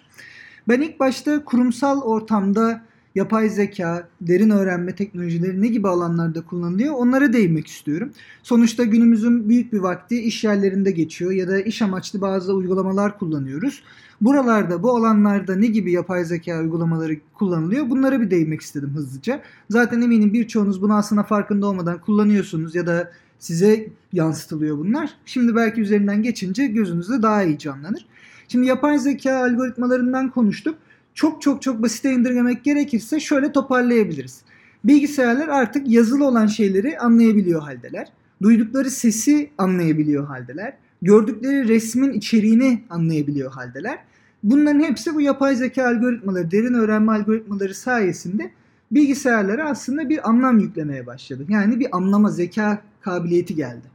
Ben 0.69 0.81
ilk 0.81 1.01
başta 1.01 1.45
kurumsal 1.45 2.01
ortamda 2.01 2.83
yapay 3.15 3.49
zeka, 3.49 4.09
derin 4.21 4.51
öğrenme 4.51 4.95
teknolojileri 4.95 5.63
ne 5.63 5.69
gibi 5.69 5.89
alanlarda 5.89 6.41
kullanılıyor 6.41 6.95
onlara 6.95 7.33
değinmek 7.33 7.67
istiyorum. 7.67 8.11
Sonuçta 8.43 8.85
günümüzün 8.85 9.49
büyük 9.49 9.73
bir 9.73 9.79
vakti 9.79 10.23
iş 10.23 10.45
yerlerinde 10.45 10.91
geçiyor 10.91 11.33
ya 11.33 11.49
da 11.49 11.61
iş 11.61 11.83
amaçlı 11.83 12.21
bazı 12.21 12.55
uygulamalar 12.55 13.19
kullanıyoruz. 13.19 13.83
Buralarda, 14.21 14.83
bu 14.83 14.97
alanlarda 14.97 15.57
ne 15.57 15.67
gibi 15.67 15.93
yapay 15.93 16.25
zeka 16.25 16.61
uygulamaları 16.61 17.17
kullanılıyor? 17.35 17.91
Bunlara 17.91 18.21
bir 18.21 18.31
değinmek 18.31 18.61
istedim 18.61 18.91
hızlıca. 18.95 19.43
Zaten 19.71 20.01
eminim 20.01 20.33
birçoğunuz 20.33 20.83
bunu 20.83 20.95
aslında 20.95 21.23
farkında 21.23 21.67
olmadan 21.67 22.01
kullanıyorsunuz 22.01 22.75
ya 22.75 22.87
da 22.87 23.13
size 23.39 23.89
yansıtılıyor 24.13 24.79
bunlar. 24.79 25.11
Şimdi 25.27 25.57
belki 25.57 25.81
üzerinden 25.81 26.23
geçince 26.23 26.67
gözünüzde 26.67 27.23
daha 27.23 27.43
iyi 27.43 27.59
canlanır. 27.59 28.07
Şimdi 28.49 28.67
yapay 28.67 28.99
zeka 28.99 29.37
algoritmalarından 29.37 30.31
konuştuk 30.31 30.75
çok 31.15 31.43
çok 31.43 31.63
çok 31.63 31.83
basite 31.83 32.13
indirgemek 32.13 32.65
gerekirse 32.65 33.21
şöyle 33.21 33.53
toparlayabiliriz. 33.53 34.43
Bilgisayarlar 34.85 35.49
artık 35.49 35.89
yazılı 35.89 36.27
olan 36.27 36.47
şeyleri 36.47 36.99
anlayabiliyor 36.99 37.63
haldeler. 37.63 38.09
Duydukları 38.43 38.91
sesi 38.91 39.51
anlayabiliyor 39.59 40.27
haldeler. 40.27 40.75
Gördükleri 41.03 41.69
resmin 41.69 42.13
içeriğini 42.13 42.83
anlayabiliyor 42.91 43.53
haldeler. 43.53 43.99
Bunların 44.43 44.81
hepsi 44.81 45.15
bu 45.15 45.21
yapay 45.21 45.57
zeka 45.57 45.87
algoritmaları, 45.87 46.51
derin 46.51 46.75
öğrenme 46.75 47.13
algoritmaları 47.13 47.75
sayesinde 47.75 48.51
bilgisayarlara 48.93 49.71
aslında 49.71 50.09
bir 50.09 50.29
anlam 50.29 50.59
yüklemeye 50.59 51.07
başladı. 51.07 51.47
Yani 51.49 51.81
bir 51.81 51.97
anlama 51.97 52.31
zeka 52.31 52.83
kabiliyeti 53.01 53.55
geldi. 53.55 53.92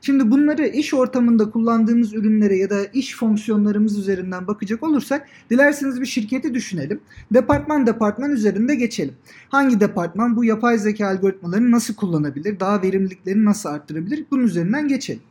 Şimdi 0.00 0.30
bunları 0.30 0.66
iş 0.66 0.94
ortamında 0.94 1.50
kullandığımız 1.50 2.14
ürünlere 2.14 2.56
ya 2.56 2.70
da 2.70 2.84
iş 2.84 3.16
fonksiyonlarımız 3.16 3.98
üzerinden 3.98 4.46
bakacak 4.46 4.82
olursak 4.82 5.26
dilerseniz 5.50 6.00
bir 6.00 6.06
şirketi 6.06 6.54
düşünelim. 6.54 7.00
Departman 7.32 7.86
departman 7.86 8.30
üzerinde 8.30 8.74
geçelim. 8.74 9.14
Hangi 9.48 9.80
departman 9.80 10.36
bu 10.36 10.44
yapay 10.44 10.78
zeka 10.78 11.06
algoritmalarını 11.06 11.70
nasıl 11.70 11.94
kullanabilir? 11.94 12.60
Daha 12.60 12.82
verimliliklerini 12.82 13.44
nasıl 13.44 13.68
arttırabilir? 13.68 14.24
Bunun 14.30 14.42
üzerinden 14.42 14.88
geçelim. 14.88 15.22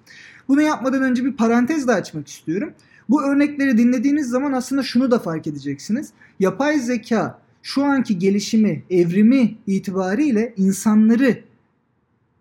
Bunu 0.47 0.61
yapmadan 0.61 1.03
önce 1.03 1.25
bir 1.25 1.33
parantez 1.33 1.87
de 1.87 1.91
açmak 1.91 2.27
istiyorum. 2.27 2.73
Bu 3.09 3.23
örnekleri 3.23 3.77
dinlediğiniz 3.77 4.29
zaman 4.29 4.53
aslında 4.53 4.83
şunu 4.83 5.11
da 5.11 5.19
fark 5.19 5.47
edeceksiniz. 5.47 6.09
Yapay 6.39 6.79
zeka 6.79 7.39
şu 7.63 7.83
anki 7.83 8.19
gelişimi, 8.19 8.83
evrimi 8.89 9.55
itibariyle 9.67 10.53
insanları 10.57 11.43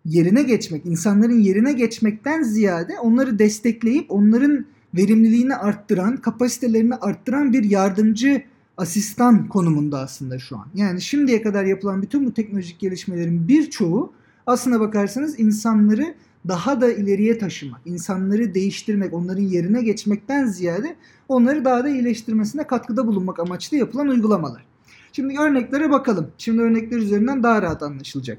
yerine 0.07 0.43
geçmek, 0.43 0.85
insanların 0.85 1.39
yerine 1.39 1.73
geçmekten 1.73 2.43
ziyade 2.43 2.99
onları 2.99 3.39
destekleyip 3.39 4.11
onların 4.11 4.65
verimliliğini 4.95 5.55
arttıran, 5.55 6.17
kapasitelerini 6.17 6.95
arttıran 6.95 7.53
bir 7.53 7.63
yardımcı 7.63 8.43
asistan 8.77 9.47
konumunda 9.47 9.99
aslında 9.99 10.39
şu 10.39 10.57
an. 10.57 10.67
Yani 10.75 11.01
şimdiye 11.01 11.41
kadar 11.41 11.65
yapılan 11.65 12.01
bütün 12.01 12.25
bu 12.25 12.33
teknolojik 12.33 12.79
gelişmelerin 12.79 13.47
birçoğu 13.47 14.13
aslına 14.47 14.79
bakarsanız 14.79 15.39
insanları 15.39 16.15
daha 16.47 16.81
da 16.81 16.91
ileriye 16.91 17.37
taşımak, 17.37 17.81
insanları 17.85 18.53
değiştirmek, 18.53 19.13
onların 19.13 19.43
yerine 19.43 19.81
geçmekten 19.81 20.45
ziyade 20.45 20.95
onları 21.27 21.65
daha 21.65 21.83
da 21.83 21.89
iyileştirmesine 21.89 22.67
katkıda 22.67 23.07
bulunmak 23.07 23.39
amaçlı 23.39 23.77
yapılan 23.77 24.07
uygulamalar. 24.07 24.65
Şimdi 25.13 25.39
örneklere 25.39 25.91
bakalım. 25.91 26.27
Şimdi 26.37 26.61
örnekler 26.61 26.97
üzerinden 26.97 27.43
daha 27.43 27.61
rahat 27.61 27.83
anlaşılacak. 27.83 28.37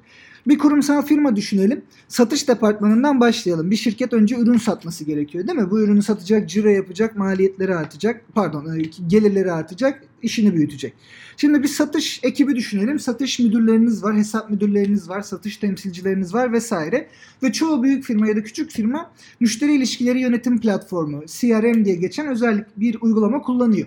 Bir 0.49 0.59
kurumsal 0.59 1.03
firma 1.03 1.37
düşünelim. 1.37 1.83
Satış 2.09 2.49
departmanından 2.49 3.21
başlayalım. 3.21 3.71
Bir 3.71 3.77
şirket 3.77 4.13
önce 4.13 4.37
ürün 4.37 4.59
satması 4.59 5.05
gerekiyor 5.05 5.47
değil 5.47 5.59
mi? 5.59 5.71
Bu 5.71 5.81
ürünü 5.81 6.03
satacak, 6.03 6.49
ciro 6.49 6.69
yapacak, 6.69 7.17
maliyetleri 7.17 7.75
artacak. 7.75 8.25
Pardon, 8.35 8.79
e, 8.79 8.83
gelirleri 9.07 9.53
artacak, 9.53 10.05
işini 10.23 10.55
büyütecek. 10.55 10.95
Şimdi 11.37 11.63
bir 11.63 11.69
satış 11.69 12.21
ekibi 12.23 12.57
düşünelim. 12.57 12.99
Satış 12.99 13.39
müdürleriniz 13.39 14.03
var, 14.03 14.17
hesap 14.17 14.51
müdürleriniz 14.51 15.09
var, 15.09 15.23
satış 15.23 15.57
temsilcileriniz 15.57 16.35
var 16.35 16.53
vesaire. 16.53 17.09
Ve 17.43 17.53
çoğu 17.53 17.83
büyük 17.83 18.05
firma 18.05 18.29
ya 18.29 18.37
da 18.37 18.43
küçük 18.43 18.71
firma 18.71 19.11
müşteri 19.41 19.75
ilişkileri 19.75 20.21
yönetim 20.21 20.61
platformu, 20.61 21.23
CRM 21.27 21.85
diye 21.85 21.97
geçen 21.97 22.27
özellik 22.27 22.67
bir 22.77 22.97
uygulama 23.01 23.43
kullanıyor. 23.43 23.87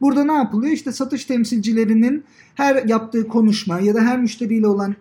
Burada 0.00 0.24
ne 0.24 0.32
yapılıyor? 0.32 0.72
İşte 0.72 0.92
satış 0.92 1.24
temsilcilerinin 1.24 2.24
her 2.54 2.84
yaptığı 2.84 3.28
konuşma 3.28 3.80
ya 3.80 3.94
da 3.94 4.00
her 4.00 4.20
müşteriyle 4.20 4.66
olan 4.66 4.94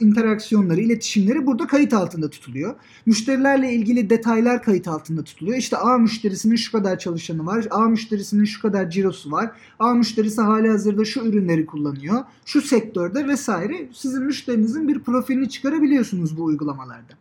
interaksiyonları, 0.00 0.80
iletişimleri 0.80 1.46
burada 1.46 1.66
kayıt 1.66 1.92
altında 1.92 2.30
tutuluyor. 2.30 2.74
Müşterilerle 3.06 3.72
ilgili 3.72 4.10
detaylar 4.10 4.62
kayıt 4.62 4.88
altında 4.88 5.24
tutuluyor. 5.24 5.58
İşte 5.58 5.76
A 5.76 5.98
müşterisinin 5.98 6.56
şu 6.56 6.72
kadar 6.72 6.98
çalışanı 6.98 7.46
var, 7.46 7.66
A 7.70 7.88
müşterisinin 7.88 8.44
şu 8.44 8.62
kadar 8.62 8.90
cirosu 8.90 9.30
var, 9.30 9.50
A 9.78 9.94
müşterisi 9.94 10.40
hali 10.40 10.68
hazırda 10.70 11.04
şu 11.04 11.20
ürünleri 11.20 11.66
kullanıyor, 11.66 12.24
şu 12.44 12.62
sektörde 12.62 13.28
vesaire. 13.28 13.88
Sizin 13.92 14.22
müşterinizin 14.22 14.88
bir 14.88 14.98
profilini 14.98 15.48
çıkarabiliyorsunuz 15.48 16.36
bu 16.36 16.44
uygulamalarda. 16.44 17.12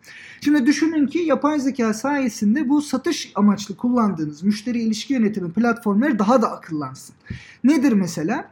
Şimdi 0.42 0.66
düşünün 0.66 1.08
ki 1.08 1.20
yapay 1.20 1.60
zeka 1.60 1.94
sayesinde 1.94 2.70
bu 2.70 2.82
satış 2.82 3.32
amaçlı 3.36 3.76
kullandığınız 3.78 4.44
müşteri 4.44 4.82
ilişki 4.82 5.14
yönetimi 5.14 5.52
platformları 5.52 6.20
daha 6.20 6.42
da 6.42 6.52
akıllansın. 6.52 7.09
Nedir 7.64 7.92
mesela? 7.92 8.52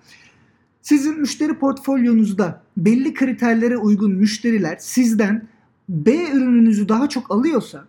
Sizin 0.82 1.20
müşteri 1.20 1.54
portfolyonuzda 1.54 2.64
belli 2.78 3.14
kriterlere 3.14 3.78
uygun 3.78 4.12
müşteriler 4.12 4.78
sizden 4.80 5.48
B 5.90 6.32
ürününüzü 6.32 6.90
daha 6.90 7.10
çok 7.10 7.32
alıyorsa 7.32 7.86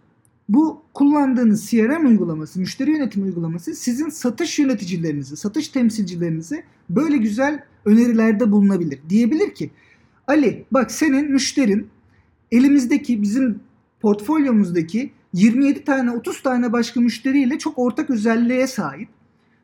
bu 0.48 0.82
kullandığınız 0.94 1.70
CRM 1.70 2.06
uygulaması, 2.06 2.60
müşteri 2.60 2.90
yönetim 2.90 3.22
uygulaması 3.22 3.74
sizin 3.74 4.08
satış 4.08 4.58
yöneticilerinizi, 4.58 5.36
satış 5.36 5.68
temsilcilerinizi 5.68 6.64
böyle 6.90 7.16
güzel 7.16 7.64
önerilerde 7.84 8.52
bulunabilir. 8.52 8.98
Diyebilir 9.08 9.54
ki 9.54 9.70
Ali 10.26 10.64
bak 10.70 10.90
senin 10.90 11.32
müşterin 11.32 11.88
elimizdeki 12.52 13.22
bizim 13.22 13.60
portfolyomuzdaki 14.00 15.12
27 15.32 15.84
tane 15.84 16.10
30 16.10 16.42
tane 16.42 16.72
başka 16.72 17.00
müşteriyle 17.00 17.58
çok 17.58 17.78
ortak 17.78 18.10
özelliğe 18.10 18.66
sahip. 18.66 19.08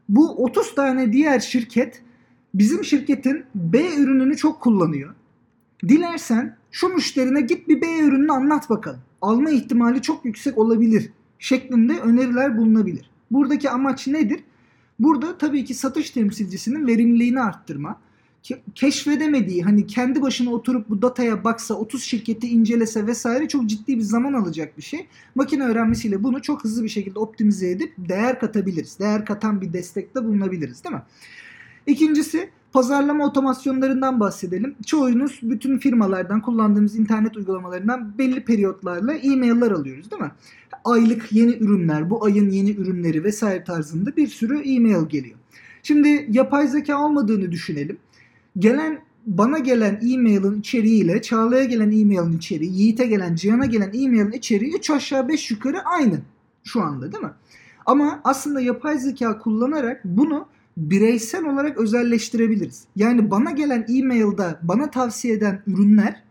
Bu 0.09 0.45
30 0.45 0.75
tane 0.75 1.13
diğer 1.13 1.41
şirket 1.41 2.03
bizim 2.55 2.85
şirketin 2.85 3.45
B 3.55 3.97
ürününü 3.97 4.37
çok 4.37 4.61
kullanıyor. 4.61 5.15
Dilersen 5.89 6.57
şu 6.71 6.89
müşterine 6.89 7.41
git 7.41 7.69
bir 7.69 7.81
B 7.81 7.99
ürününü 7.99 8.33
anlat 8.33 8.71
bakalım. 8.71 9.01
Alma 9.23 9.51
ihtimali 9.51 10.03
çok 10.03 10.25
yüksek 10.25 10.59
olabilir 10.59 11.11
şeklinde 11.39 12.01
öneriler 12.01 12.59
bulunabilir. 12.59 13.11
Buradaki 13.31 13.71
amaç 13.71 14.07
nedir? 14.07 14.45
Burada 14.99 15.39
tabii 15.39 15.65
ki 15.65 15.75
satış 15.75 16.11
temsilcisinin 16.11 16.87
verimliliğini 16.87 17.41
arttırma, 17.41 18.01
keşfedemediği 18.75 19.63
hani 19.63 19.87
kendi 19.87 20.23
başına 20.23 20.51
oturup 20.51 20.89
bu 20.89 21.03
dataya 21.03 21.45
baksa 21.45 21.75
30 21.75 22.03
şirketi 22.03 22.49
incelese 22.49 23.07
vesaire 23.07 23.49
çok 23.49 23.67
ciddi 23.67 23.97
bir 23.97 24.03
zaman 24.03 24.33
alacak 24.33 24.77
bir 24.79 24.83
şey. 24.83 25.07
Makine 25.35 25.65
öğrenmesiyle 25.65 26.23
bunu 26.23 26.43
çok 26.43 26.65
hızlı 26.65 26.85
bir 26.85 26.89
şekilde 26.89 27.19
optimize 27.19 27.71
edip 27.71 27.95
değer 27.99 28.41
katabiliriz. 28.41 28.99
Değer 28.99 29.25
katan 29.25 29.61
bir 29.61 29.73
destekte 29.73 30.25
bulunabiliriz 30.25 30.85
değil 30.85 30.95
mi? 30.95 31.03
İkincisi 31.87 32.51
pazarlama 32.73 33.27
otomasyonlarından 33.27 34.21
bahsedelim. 34.21 34.75
Çoğunuz 34.87 35.41
bütün 35.43 35.79
firmalardan 35.79 36.43
kullandığımız 36.43 36.97
internet 36.97 37.37
uygulamalarından 37.37 38.19
belli 38.19 38.45
periyotlarla 38.45 39.15
e-mailler 39.15 39.71
alıyoruz 39.71 40.11
değil 40.11 40.23
mi? 40.23 40.33
Aylık 40.85 41.33
yeni 41.33 41.53
ürünler, 41.53 42.11
bu 42.11 42.25
ayın 42.25 42.51
yeni 42.51 42.71
ürünleri 42.71 43.25
vesaire 43.25 43.65
tarzında 43.65 44.17
bir 44.17 44.27
sürü 44.27 44.59
e-mail 44.59 45.09
geliyor. 45.09 45.39
Şimdi 45.83 46.27
yapay 46.31 46.69
zeka 46.69 47.05
olmadığını 47.05 47.53
düşünelim. 47.53 47.99
Gelen 48.59 49.01
bana 49.27 49.59
gelen 49.59 49.95
e-mail'in 49.95 50.61
içeriğiyle 50.61 51.23
Çağla'ya 51.23 51.65
gelen 51.65 51.91
e-mail'in 51.91 52.37
içeriği, 52.37 52.73
Yiğit'e 52.73 53.07
gelen, 53.07 53.35
Cihan'a 53.35 53.67
gelen 53.67 53.91
e-mail'in 53.95 54.33
içeriği 54.33 54.75
3 54.77 54.91
aşağı 54.91 55.29
5 55.29 55.51
yukarı 55.51 55.83
aynı 55.85 56.21
şu 56.65 56.83
anda 56.83 57.13
değil 57.13 57.25
mi? 57.25 57.33
Ama 57.87 58.21
aslında 58.25 58.61
yapay 58.61 58.99
zeka 58.99 59.39
kullanarak 59.39 60.01
bunu 60.05 60.47
bireysel 60.77 61.45
olarak 61.45 61.79
özelleştirebiliriz. 61.79 62.85
Yani 62.97 63.31
bana 63.31 63.51
gelen 63.51 63.87
e-mail'da 63.89 64.61
bana 64.63 64.91
tavsiye 64.91 65.35
eden 65.35 65.63
ürünler 65.67 66.23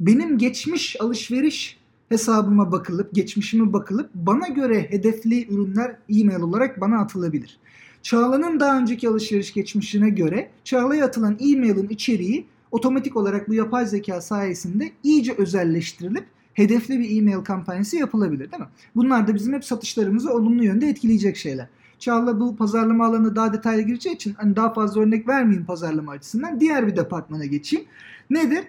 benim 0.00 0.38
geçmiş 0.38 0.96
alışveriş 1.00 1.78
hesabıma 2.08 2.72
bakılıp, 2.72 3.14
geçmişime 3.14 3.72
bakılıp 3.72 4.10
bana 4.14 4.48
göre 4.48 4.90
hedefli 4.90 5.54
ürünler 5.54 5.96
e-mail 6.08 6.40
olarak 6.40 6.80
bana 6.80 7.00
atılabilir. 7.00 7.58
Çağla'nın 8.02 8.60
daha 8.60 8.78
önceki 8.78 9.08
alışveriş 9.08 9.54
geçmişine 9.54 10.10
göre 10.10 10.50
Çağla'ya 10.64 11.06
atılan 11.06 11.38
e-mail'in 11.40 11.88
içeriği 11.88 12.46
otomatik 12.70 13.16
olarak 13.16 13.48
bu 13.48 13.54
yapay 13.54 13.86
zeka 13.86 14.20
sayesinde 14.20 14.92
iyice 15.02 15.32
özelleştirilip 15.32 16.24
hedefli 16.54 16.98
bir 16.98 17.18
e-mail 17.18 17.44
kampanyası 17.44 17.96
yapılabilir 17.96 18.52
değil 18.52 18.62
mi? 18.62 18.68
Bunlar 18.96 19.28
da 19.28 19.34
bizim 19.34 19.52
hep 19.52 19.64
satışlarımızı 19.64 20.32
olumlu 20.32 20.64
yönde 20.64 20.88
etkileyecek 20.88 21.36
şeyler. 21.36 21.68
Çağla 21.98 22.40
bu 22.40 22.56
pazarlama 22.56 23.06
alanı 23.06 23.36
daha 23.36 23.52
detaylı 23.52 23.82
gireceği 23.82 24.14
için 24.14 24.34
hani 24.34 24.56
daha 24.56 24.72
fazla 24.72 25.00
örnek 25.00 25.28
vermeyeyim 25.28 25.66
pazarlama 25.66 26.12
açısından. 26.12 26.60
Diğer 26.60 26.86
bir 26.86 26.96
departmana 26.96 27.44
geçeyim. 27.44 27.86
Nedir? 28.30 28.64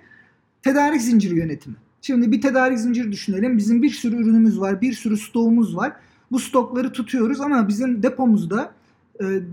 Tedarik 0.64 1.02
zinciri 1.02 1.40
yönetimi. 1.40 1.76
Şimdi 2.02 2.32
bir 2.32 2.42
tedarik 2.42 2.80
zinciri 2.80 3.12
düşünelim. 3.12 3.58
Bizim 3.58 3.82
bir 3.82 3.90
sürü 3.90 4.16
ürünümüz 4.16 4.60
var, 4.60 4.82
bir 4.82 4.94
sürü 4.94 5.18
stoğumuz 5.18 5.76
var. 5.76 5.94
Bu 6.32 6.40
stokları 6.40 6.92
tutuyoruz 6.92 7.42
ama 7.42 7.68
bizim 7.68 8.04
depomuzda 8.04 8.74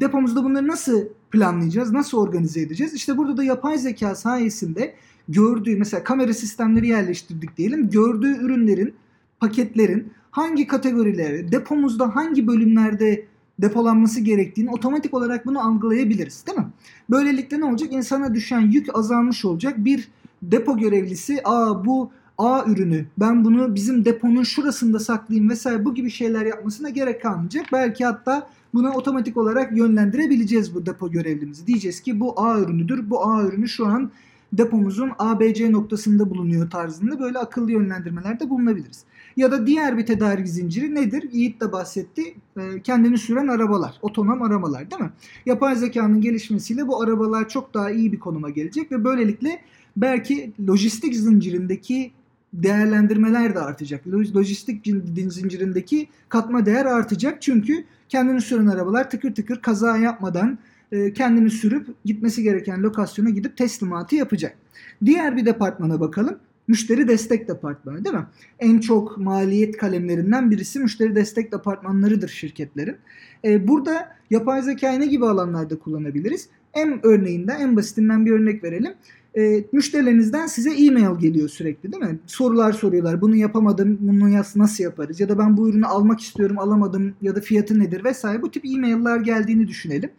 depomuzda 0.00 0.44
bunları 0.44 0.68
nasıl 0.68 1.04
planlayacağız, 1.30 1.92
nasıl 1.92 2.18
organize 2.18 2.60
edeceğiz? 2.60 2.94
İşte 2.94 3.16
burada 3.16 3.36
da 3.36 3.44
yapay 3.44 3.78
zeka 3.78 4.14
sayesinde 4.14 4.94
gördüğü 5.28 5.76
mesela 5.76 6.04
kamera 6.04 6.34
sistemleri 6.34 6.88
yerleştirdik 6.88 7.56
diyelim. 7.56 7.90
Gördüğü 7.90 8.36
ürünlerin, 8.44 8.94
paketlerin 9.40 10.12
hangi 10.30 10.66
kategorileri, 10.66 11.52
depomuzda 11.52 12.16
hangi 12.16 12.46
bölümlerde 12.46 13.24
depolanması 13.58 14.20
gerektiğini 14.20 14.70
otomatik 14.70 15.14
olarak 15.14 15.46
bunu 15.46 15.66
algılayabiliriz 15.66 16.46
değil 16.46 16.58
mi? 16.58 16.66
Böylelikle 17.10 17.60
ne 17.60 17.64
olacak? 17.64 17.92
İnsana 17.92 18.34
düşen 18.34 18.60
yük 18.60 18.98
azalmış 18.98 19.44
olacak. 19.44 19.74
Bir 19.78 20.08
depo 20.42 20.78
görevlisi 20.78 21.40
aa 21.44 21.84
bu 21.84 22.10
A 22.40 22.64
ürünü 22.66 23.06
ben 23.18 23.44
bunu 23.44 23.74
bizim 23.74 24.04
deponun 24.04 24.42
şurasında 24.42 24.98
saklayayım 24.98 25.50
vesaire 25.50 25.84
bu 25.84 25.94
gibi 25.94 26.10
şeyler 26.10 26.46
yapmasına 26.46 26.88
gerek 26.90 27.22
kalmayacak. 27.22 27.66
Belki 27.72 28.04
hatta 28.04 28.48
buna 28.74 28.94
otomatik 28.94 29.36
olarak 29.36 29.76
yönlendirebileceğiz 29.76 30.74
bu 30.74 30.86
depo 30.86 31.10
görevlimizi. 31.10 31.66
Diyeceğiz 31.66 32.00
ki 32.00 32.20
bu 32.20 32.40
A 32.40 32.60
ürünüdür. 32.60 33.10
Bu 33.10 33.26
A 33.26 33.42
ürünü 33.42 33.68
şu 33.68 33.86
an 33.86 34.10
depomuzun 34.52 35.10
ABC 35.18 35.72
noktasında 35.72 36.30
bulunuyor 36.30 36.70
tarzında 36.70 37.20
böyle 37.20 37.38
akıllı 37.38 37.72
yönlendirmelerde 37.72 38.50
bulunabiliriz. 38.50 39.04
Ya 39.36 39.52
da 39.52 39.66
diğer 39.66 39.98
bir 39.98 40.06
tedarik 40.06 40.48
zinciri 40.48 40.94
nedir? 40.94 41.28
Yiğit 41.32 41.60
de 41.60 41.72
bahsetti. 41.72 42.34
E, 42.56 42.82
kendini 42.82 43.18
süren 43.18 43.48
arabalar, 43.48 43.94
otonom 44.02 44.42
arabalar 44.42 44.90
değil 44.90 45.02
mi? 45.02 45.10
Yapay 45.46 45.76
zekanın 45.76 46.20
gelişmesiyle 46.20 46.88
bu 46.88 47.02
arabalar 47.02 47.48
çok 47.48 47.74
daha 47.74 47.90
iyi 47.90 48.12
bir 48.12 48.18
konuma 48.18 48.50
gelecek 48.50 48.92
ve 48.92 49.04
böylelikle 49.04 49.60
belki 49.96 50.52
lojistik 50.68 51.14
zincirindeki 51.14 52.12
değerlendirmeler 52.52 53.54
de 53.54 53.58
artacak. 53.58 54.06
Lojistik 54.08 54.86
zincirindeki 55.28 56.08
katma 56.28 56.66
değer 56.66 56.86
artacak. 56.86 57.42
Çünkü 57.42 57.84
kendini 58.08 58.40
süren 58.40 58.66
arabalar 58.66 59.10
tıkır 59.10 59.34
tıkır 59.34 59.62
kaza 59.62 59.96
yapmadan 59.96 60.58
e, 60.92 61.12
kendini 61.12 61.50
sürüp 61.50 62.04
gitmesi 62.04 62.42
gereken 62.42 62.82
lokasyona 62.82 63.30
gidip 63.30 63.56
teslimatı 63.56 64.16
yapacak. 64.16 64.56
Diğer 65.04 65.36
bir 65.36 65.46
departmana 65.46 66.00
bakalım. 66.00 66.38
Müşteri 66.68 67.08
destek 67.08 67.48
departmanı 67.48 68.04
değil 68.04 68.16
mi? 68.16 68.26
En 68.58 68.80
çok 68.80 69.18
maliyet 69.18 69.76
kalemlerinden 69.76 70.50
birisi 70.50 70.78
müşteri 70.78 71.14
destek 71.14 71.52
departmanlarıdır 71.52 72.28
şirketlerin. 72.28 72.96
Ee, 73.44 73.68
burada 73.68 74.16
yapay 74.30 74.62
zekayı 74.62 75.00
ne 75.00 75.06
gibi 75.06 75.26
alanlarda 75.26 75.78
kullanabiliriz? 75.78 76.48
En 76.74 77.06
örneğinden, 77.06 77.60
en 77.60 77.76
basitinden 77.76 78.26
bir 78.26 78.30
örnek 78.30 78.64
verelim. 78.64 78.94
Ee, 79.38 79.64
müşterilerinizden 79.72 80.46
size 80.46 80.70
e-mail 80.70 81.18
geliyor 81.18 81.48
sürekli 81.48 81.92
değil 81.92 82.02
mi? 82.04 82.18
Sorular 82.26 82.72
soruyorlar. 82.72 83.20
Bunu 83.20 83.36
yapamadım, 83.36 83.98
bunu 84.00 84.32
nasıl 84.56 84.84
yaparız? 84.84 85.20
Ya 85.20 85.28
da 85.28 85.38
ben 85.38 85.56
bu 85.56 85.68
ürünü 85.68 85.86
almak 85.86 86.20
istiyorum, 86.20 86.58
alamadım 86.58 87.14
ya 87.22 87.36
da 87.36 87.40
fiyatı 87.40 87.78
nedir 87.78 88.04
vesaire. 88.04 88.42
Bu 88.42 88.50
tip 88.50 88.64
e-mailler 88.64 89.20
geldiğini 89.20 89.68
düşünelim. 89.68 90.10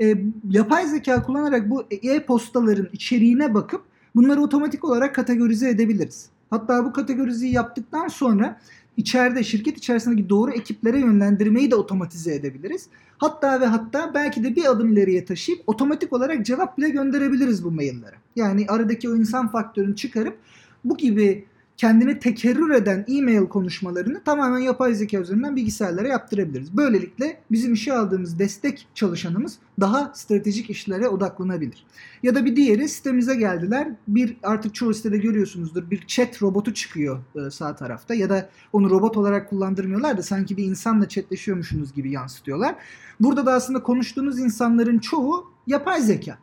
Ee, 0.00 0.14
yapay 0.50 0.86
zeka 0.86 1.22
kullanarak 1.22 1.70
bu 1.70 1.84
e-postaların 2.02 2.88
içeriğine 2.92 3.54
bakıp 3.54 3.82
Bunları 4.16 4.42
otomatik 4.42 4.84
olarak 4.84 5.14
kategorize 5.14 5.70
edebiliriz. 5.70 6.28
Hatta 6.50 6.84
bu 6.84 6.92
kategorizeyi 6.92 7.52
yaptıktan 7.52 8.08
sonra 8.08 8.60
içeride 8.96 9.44
şirket 9.44 9.78
içerisindeki 9.78 10.28
doğru 10.28 10.52
ekiplere 10.52 11.00
yönlendirmeyi 11.00 11.70
de 11.70 11.74
otomatize 11.74 12.34
edebiliriz. 12.34 12.86
Hatta 13.18 13.60
ve 13.60 13.66
hatta 13.66 14.14
belki 14.14 14.44
de 14.44 14.56
bir 14.56 14.70
adım 14.70 14.92
ileriye 14.92 15.24
taşıyıp 15.24 15.62
otomatik 15.66 16.12
olarak 16.12 16.46
cevap 16.46 16.78
bile 16.78 16.88
gönderebiliriz 16.88 17.64
bu 17.64 17.70
maillere. 17.70 18.16
Yani 18.36 18.66
aradaki 18.68 19.10
o 19.10 19.16
insan 19.16 19.48
faktörünü 19.48 19.96
çıkarıp 19.96 20.38
bu 20.84 20.96
gibi 20.96 21.44
kendini 21.76 22.18
tekerrür 22.18 22.70
eden 22.70 23.04
e-mail 23.08 23.46
konuşmalarını 23.46 24.24
tamamen 24.24 24.58
yapay 24.58 24.94
zeka 24.94 25.18
üzerinden 25.18 25.56
bilgisayarlara 25.56 26.08
yaptırabiliriz. 26.08 26.76
Böylelikle 26.76 27.40
bizim 27.50 27.74
işe 27.74 27.92
aldığımız 27.92 28.38
destek 28.38 28.88
çalışanımız 28.94 29.58
daha 29.80 30.12
stratejik 30.14 30.70
işlere 30.70 31.08
odaklanabilir. 31.08 31.86
Ya 32.22 32.34
da 32.34 32.44
bir 32.44 32.56
diğeri 32.56 32.88
sitemize 32.88 33.34
geldiler. 33.34 33.88
Bir 34.08 34.36
artık 34.42 34.74
çoğu 34.74 34.94
sitede 34.94 35.18
görüyorsunuzdur 35.18 35.90
bir 35.90 36.06
chat 36.06 36.42
robotu 36.42 36.74
çıkıyor 36.74 37.18
e, 37.46 37.50
sağ 37.50 37.76
tarafta 37.76 38.14
ya 38.14 38.30
da 38.30 38.48
onu 38.72 38.90
robot 38.90 39.16
olarak 39.16 39.50
kullandırmıyorlar 39.50 40.18
da 40.18 40.22
sanki 40.22 40.56
bir 40.56 40.64
insanla 40.64 41.08
chatleşiyormuşsunuz 41.08 41.92
gibi 41.92 42.10
yansıtıyorlar. 42.10 42.74
Burada 43.20 43.46
da 43.46 43.52
aslında 43.52 43.82
konuştuğunuz 43.82 44.38
insanların 44.38 44.98
çoğu 44.98 45.50
yapay 45.66 46.00
zeka 46.00 46.38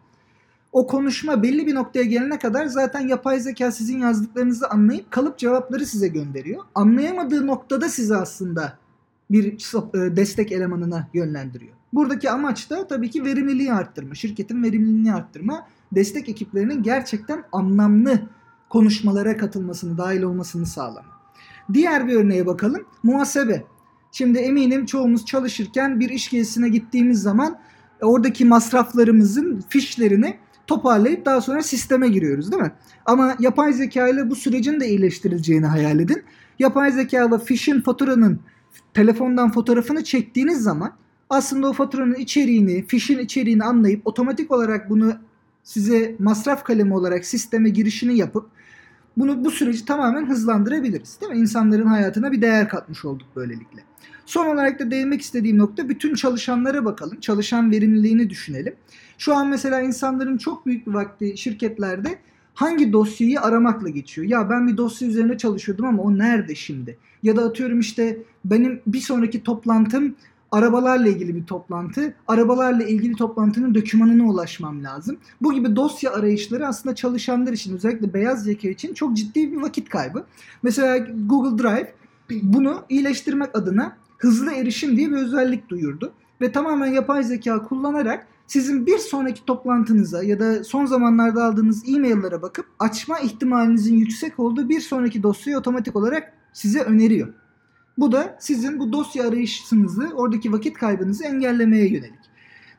o 0.74 0.88
konuşma 0.88 1.44
belli 1.44 1.68
bir 1.68 1.76
noktaya 1.76 2.04
gelene 2.04 2.40
kadar 2.40 2.66
zaten 2.66 3.08
yapay 3.08 3.40
zeka 3.40 3.72
sizin 3.72 4.00
yazdıklarınızı 4.00 4.70
anlayıp 4.70 5.12
kalıp 5.12 5.38
cevapları 5.38 5.86
size 5.86 6.08
gönderiyor. 6.08 6.64
Anlayamadığı 6.76 7.48
noktada 7.48 7.90
sizi 7.90 8.16
aslında 8.16 8.78
bir 9.32 9.46
e, 9.94 10.16
destek 10.16 10.52
elemanına 10.52 11.08
yönlendiriyor. 11.14 11.74
Buradaki 11.94 12.32
amaç 12.32 12.70
da 12.70 12.88
tabii 12.88 13.10
ki 13.10 13.26
verimliliği 13.26 13.74
arttırma, 13.74 14.16
şirketin 14.16 14.64
verimliliğini 14.64 15.14
arttırma, 15.14 15.68
destek 15.92 16.30
ekiplerinin 16.30 16.84
gerçekten 16.84 17.44
anlamlı 17.52 18.20
konuşmalara 18.70 19.38
katılmasını, 19.38 19.98
dahil 19.98 20.22
olmasını 20.22 20.66
sağlama. 20.66 21.14
Diğer 21.74 22.08
bir 22.08 22.16
örneğe 22.16 22.46
bakalım. 22.46 22.86
Muhasebe. 23.04 23.64
Şimdi 24.12 24.40
eminim 24.40 24.86
çoğumuz 24.86 25.26
çalışırken 25.26 26.00
bir 26.00 26.10
iş 26.10 26.30
gezisine 26.30 26.70
gittiğimiz 26.70 27.22
zaman 27.22 27.60
oradaki 28.02 28.46
masraflarımızın 28.46 29.64
fişlerini 29.70 30.38
toparlayıp 30.68 31.26
daha 31.26 31.42
sonra 31.42 31.64
sisteme 31.64 32.08
giriyoruz 32.10 32.52
değil 32.52 32.64
mi? 32.64 32.72
Ama 33.06 33.36
yapay 33.40 33.74
zeka 33.74 34.08
ile 34.08 34.30
bu 34.30 34.36
sürecin 34.36 34.80
de 34.80 34.88
iyileştirileceğini 34.88 35.66
hayal 35.66 36.00
edin. 36.00 36.24
Yapay 36.60 36.92
zeka 36.92 37.26
ile 37.26 37.40
fişin 37.40 37.82
faturanın 37.82 38.40
telefondan 38.94 39.52
fotoğrafını 39.52 40.04
çektiğiniz 40.04 40.64
zaman 40.64 40.94
aslında 41.30 41.70
o 41.70 41.74
faturanın 41.74 42.16
içeriğini, 42.16 42.86
fişin 42.88 43.20
içeriğini 43.20 43.64
anlayıp 43.64 44.08
otomatik 44.08 44.52
olarak 44.52 44.90
bunu 44.90 45.14
size 45.64 46.16
masraf 46.20 46.64
kalemi 46.64 46.94
olarak 46.94 47.26
sisteme 47.26 47.70
girişini 47.70 48.18
yapıp 48.18 48.50
bunu 49.18 49.46
bu 49.46 49.52
süreci 49.52 49.86
tamamen 49.86 50.30
hızlandırabiliriz. 50.30 51.22
Değil 51.22 51.32
mi? 51.32 51.38
İnsanların 51.38 51.88
hayatına 51.88 52.32
bir 52.32 52.42
değer 52.42 52.70
katmış 52.70 53.06
olduk 53.06 53.28
böylelikle. 53.36 53.84
Son 54.26 54.46
olarak 54.46 54.80
da 54.80 54.92
değinmek 54.92 55.22
istediğim 55.22 55.58
nokta 55.58 55.90
bütün 55.90 56.16
çalışanlara 56.16 56.86
bakalım. 56.86 57.20
Çalışan 57.20 57.72
verimliliğini 57.72 58.30
düşünelim. 58.30 58.76
Şu 59.24 59.36
an 59.36 59.48
mesela 59.48 59.82
insanların 59.82 60.38
çok 60.38 60.66
büyük 60.66 60.88
bir 60.88 60.94
vakti 60.94 61.38
şirketlerde 61.38 62.20
hangi 62.54 62.94
dosyayı 62.94 63.42
aramakla 63.42 63.90
geçiyor. 63.90 64.28
Ya 64.28 64.50
ben 64.50 64.68
bir 64.68 64.78
dosya 64.78 65.08
üzerine 65.08 65.38
çalışıyordum 65.38 65.86
ama 65.86 66.04
o 66.04 66.18
nerede 66.18 66.56
şimdi? 66.56 66.98
Ya 67.24 67.36
da 67.36 67.44
atıyorum 67.44 67.80
işte 67.80 68.18
benim 68.46 68.82
bir 68.88 69.00
sonraki 69.00 69.44
toplantım 69.44 70.16
arabalarla 70.52 71.08
ilgili 71.08 71.36
bir 71.36 71.46
toplantı. 71.46 72.14
Arabalarla 72.28 72.84
ilgili 72.84 73.16
toplantının 73.16 73.76
dokümanına 73.76 74.24
ulaşmam 74.24 74.84
lazım. 74.84 75.18
Bu 75.42 75.54
gibi 75.54 75.76
dosya 75.76 76.14
arayışları 76.14 76.68
aslında 76.68 76.96
çalışanlar 76.96 77.54
için 77.54 77.76
özellikle 77.76 78.14
beyaz 78.14 78.48
yaka 78.48 78.68
için 78.68 78.94
çok 78.94 79.18
ciddi 79.18 79.52
bir 79.52 79.58
vakit 79.58 79.90
kaybı. 79.90 80.26
Mesela 80.64 81.08
Google 81.26 81.64
Drive 81.64 81.94
bunu 82.30 82.84
iyileştirmek 82.90 83.58
adına 83.58 83.98
hızlı 84.18 84.54
erişim 84.54 84.98
diye 84.98 85.12
bir 85.12 85.16
özellik 85.16 85.70
duyurdu. 85.70 86.14
Ve 86.42 86.52
tamamen 86.52 86.88
yapay 86.88 87.24
zeka 87.24 87.64
kullanarak 87.64 88.28
sizin 88.48 88.86
bir 88.86 88.98
sonraki 88.98 89.46
toplantınıza 89.46 90.24
ya 90.24 90.40
da 90.40 90.64
son 90.64 90.86
zamanlarda 90.86 91.46
aldığınız 91.46 91.84
e-maillere 91.88 92.42
bakıp 92.42 92.66
açma 92.80 93.20
ihtimalinizin 93.20 93.96
yüksek 93.96 94.40
olduğu 94.40 94.70
bir 94.70 94.80
sonraki 94.80 95.24
dosyayı 95.24 95.58
otomatik 95.58 95.96
olarak 95.96 96.34
size 96.54 96.80
öneriyor. 96.80 97.34
Bu 97.98 98.12
da 98.12 98.38
sizin 98.40 98.80
bu 98.80 98.94
dosya 98.94 99.28
arayışınızı, 99.28 100.12
oradaki 100.16 100.52
vakit 100.52 100.78
kaybınızı 100.78 101.24
engellemeye 101.24 101.88
yönelik. 101.88 102.24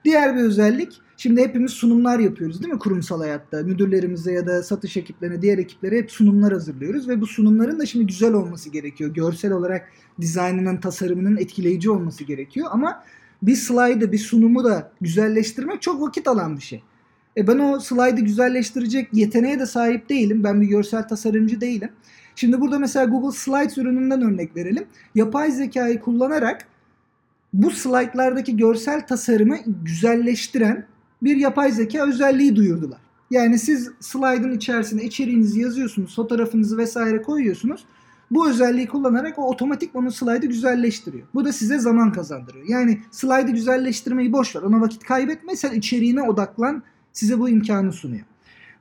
Diğer 0.05 0.37
bir 0.37 0.41
özellik, 0.41 1.01
şimdi 1.17 1.43
hepimiz 1.43 1.71
sunumlar 1.71 2.19
yapıyoruz 2.19 2.63
değil 2.63 2.73
mi 2.73 2.79
kurumsal 2.79 3.21
hayatta? 3.21 3.63
Müdürlerimize 3.63 4.33
ya 4.33 4.47
da 4.47 4.63
satış 4.63 4.97
ekiplerine, 4.97 5.43
diğer 5.43 5.59
ekiplere 5.59 5.99
hep 5.99 6.11
sunumlar 6.11 6.53
hazırlıyoruz 6.53 7.09
ve 7.09 7.21
bu 7.21 7.27
sunumların 7.27 7.79
da 7.79 7.87
şimdi 7.87 8.07
güzel 8.07 8.33
olması 8.33 8.71
gerekiyor. 8.71 9.15
Görsel 9.15 9.53
olarak 9.53 9.89
dizaynının, 10.21 10.77
tasarımının 10.77 11.37
etkileyici 11.37 11.91
olması 11.91 12.25
gerekiyor 12.25 12.67
ama 12.71 13.03
bir 13.43 13.57
slaydı, 13.57 14.13
bir 14.13 14.19
sunumu 14.19 14.65
da 14.65 14.93
güzelleştirmek 15.01 15.83
çok 15.83 16.03
vakit 16.03 16.29
alan 16.29 16.57
bir 16.57 16.63
şey. 16.63 16.83
E 17.37 17.47
ben 17.47 17.59
o 17.59 17.81
slaydı 17.81 18.21
güzelleştirecek 18.21 19.09
yeteneğe 19.13 19.59
de 19.59 19.67
sahip 19.67 20.09
değilim. 20.09 20.45
Ben 20.45 20.61
bir 20.61 20.67
görsel 20.67 21.09
tasarımcı 21.09 21.61
değilim. 21.61 21.91
Şimdi 22.37 22.61
burada 22.61 22.79
mesela 22.79 23.07
Google 23.07 23.39
Slides 23.39 23.79
ürününden 23.79 24.23
örnek 24.23 24.57
verelim. 24.57 24.85
Yapay 25.15 25.51
zekayı 25.51 26.01
kullanarak 26.01 26.67
bu 27.53 27.71
slaytlardaki 27.71 28.57
görsel 28.57 29.07
tasarımı 29.07 29.57
güzelleştiren 29.67 30.87
bir 31.23 31.37
yapay 31.37 31.73
zeka 31.73 32.09
özelliği 32.09 32.57
duyurdular. 32.57 32.99
Yani 33.31 33.59
siz 33.59 33.91
slaytın 34.01 34.53
içerisine 34.53 35.05
içeriğinizi 35.05 35.61
yazıyorsunuz, 35.61 36.17
fotoğrafınızı 36.17 36.79
vesaire 36.79 37.23
koyuyorsunuz. 37.23 37.85
Bu 38.31 38.49
özelliği 38.49 38.89
kullanarak 38.89 39.39
o 39.39 39.49
otomatik 39.49 39.97
onun 39.97 40.09
slaydı 40.09 40.47
güzelleştiriyor. 40.47 41.27
Bu 41.35 41.45
da 41.45 41.53
size 41.53 41.79
zaman 41.79 42.13
kazandırıyor. 42.13 42.65
Yani 42.69 43.01
slaydı 43.11 43.51
güzelleştirmeyi 43.51 44.33
boş 44.33 44.57
ver. 44.57 44.63
Ona 44.63 44.81
vakit 44.81 45.05
kaybetme. 45.05 45.57
Sen 45.57 45.73
içeriğine 45.75 46.23
odaklan. 46.23 46.83
Size 47.13 47.39
bu 47.39 47.49
imkanı 47.49 47.93
sunuyor. 47.93 48.25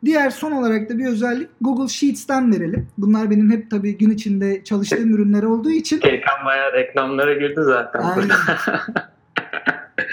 Diğer 0.05 0.29
son 0.29 0.51
olarak 0.51 0.89
da 0.89 0.97
bir 0.97 1.05
özellik 1.05 1.49
Google 1.61 1.87
Sheets'ten 1.87 2.53
verelim. 2.53 2.87
Bunlar 2.97 3.29
benim 3.29 3.51
hep 3.51 3.71
tabii 3.71 3.97
gün 3.97 4.09
içinde 4.09 4.63
çalıştığım 4.63 5.13
ürünler 5.13 5.43
olduğu 5.43 5.71
için. 5.71 5.99
Keykan 5.99 6.45
bayağı 6.45 6.73
reklamlara 6.73 7.33
girdi 7.33 7.61
zaten. 7.63 8.01
Aynen. 8.01 8.29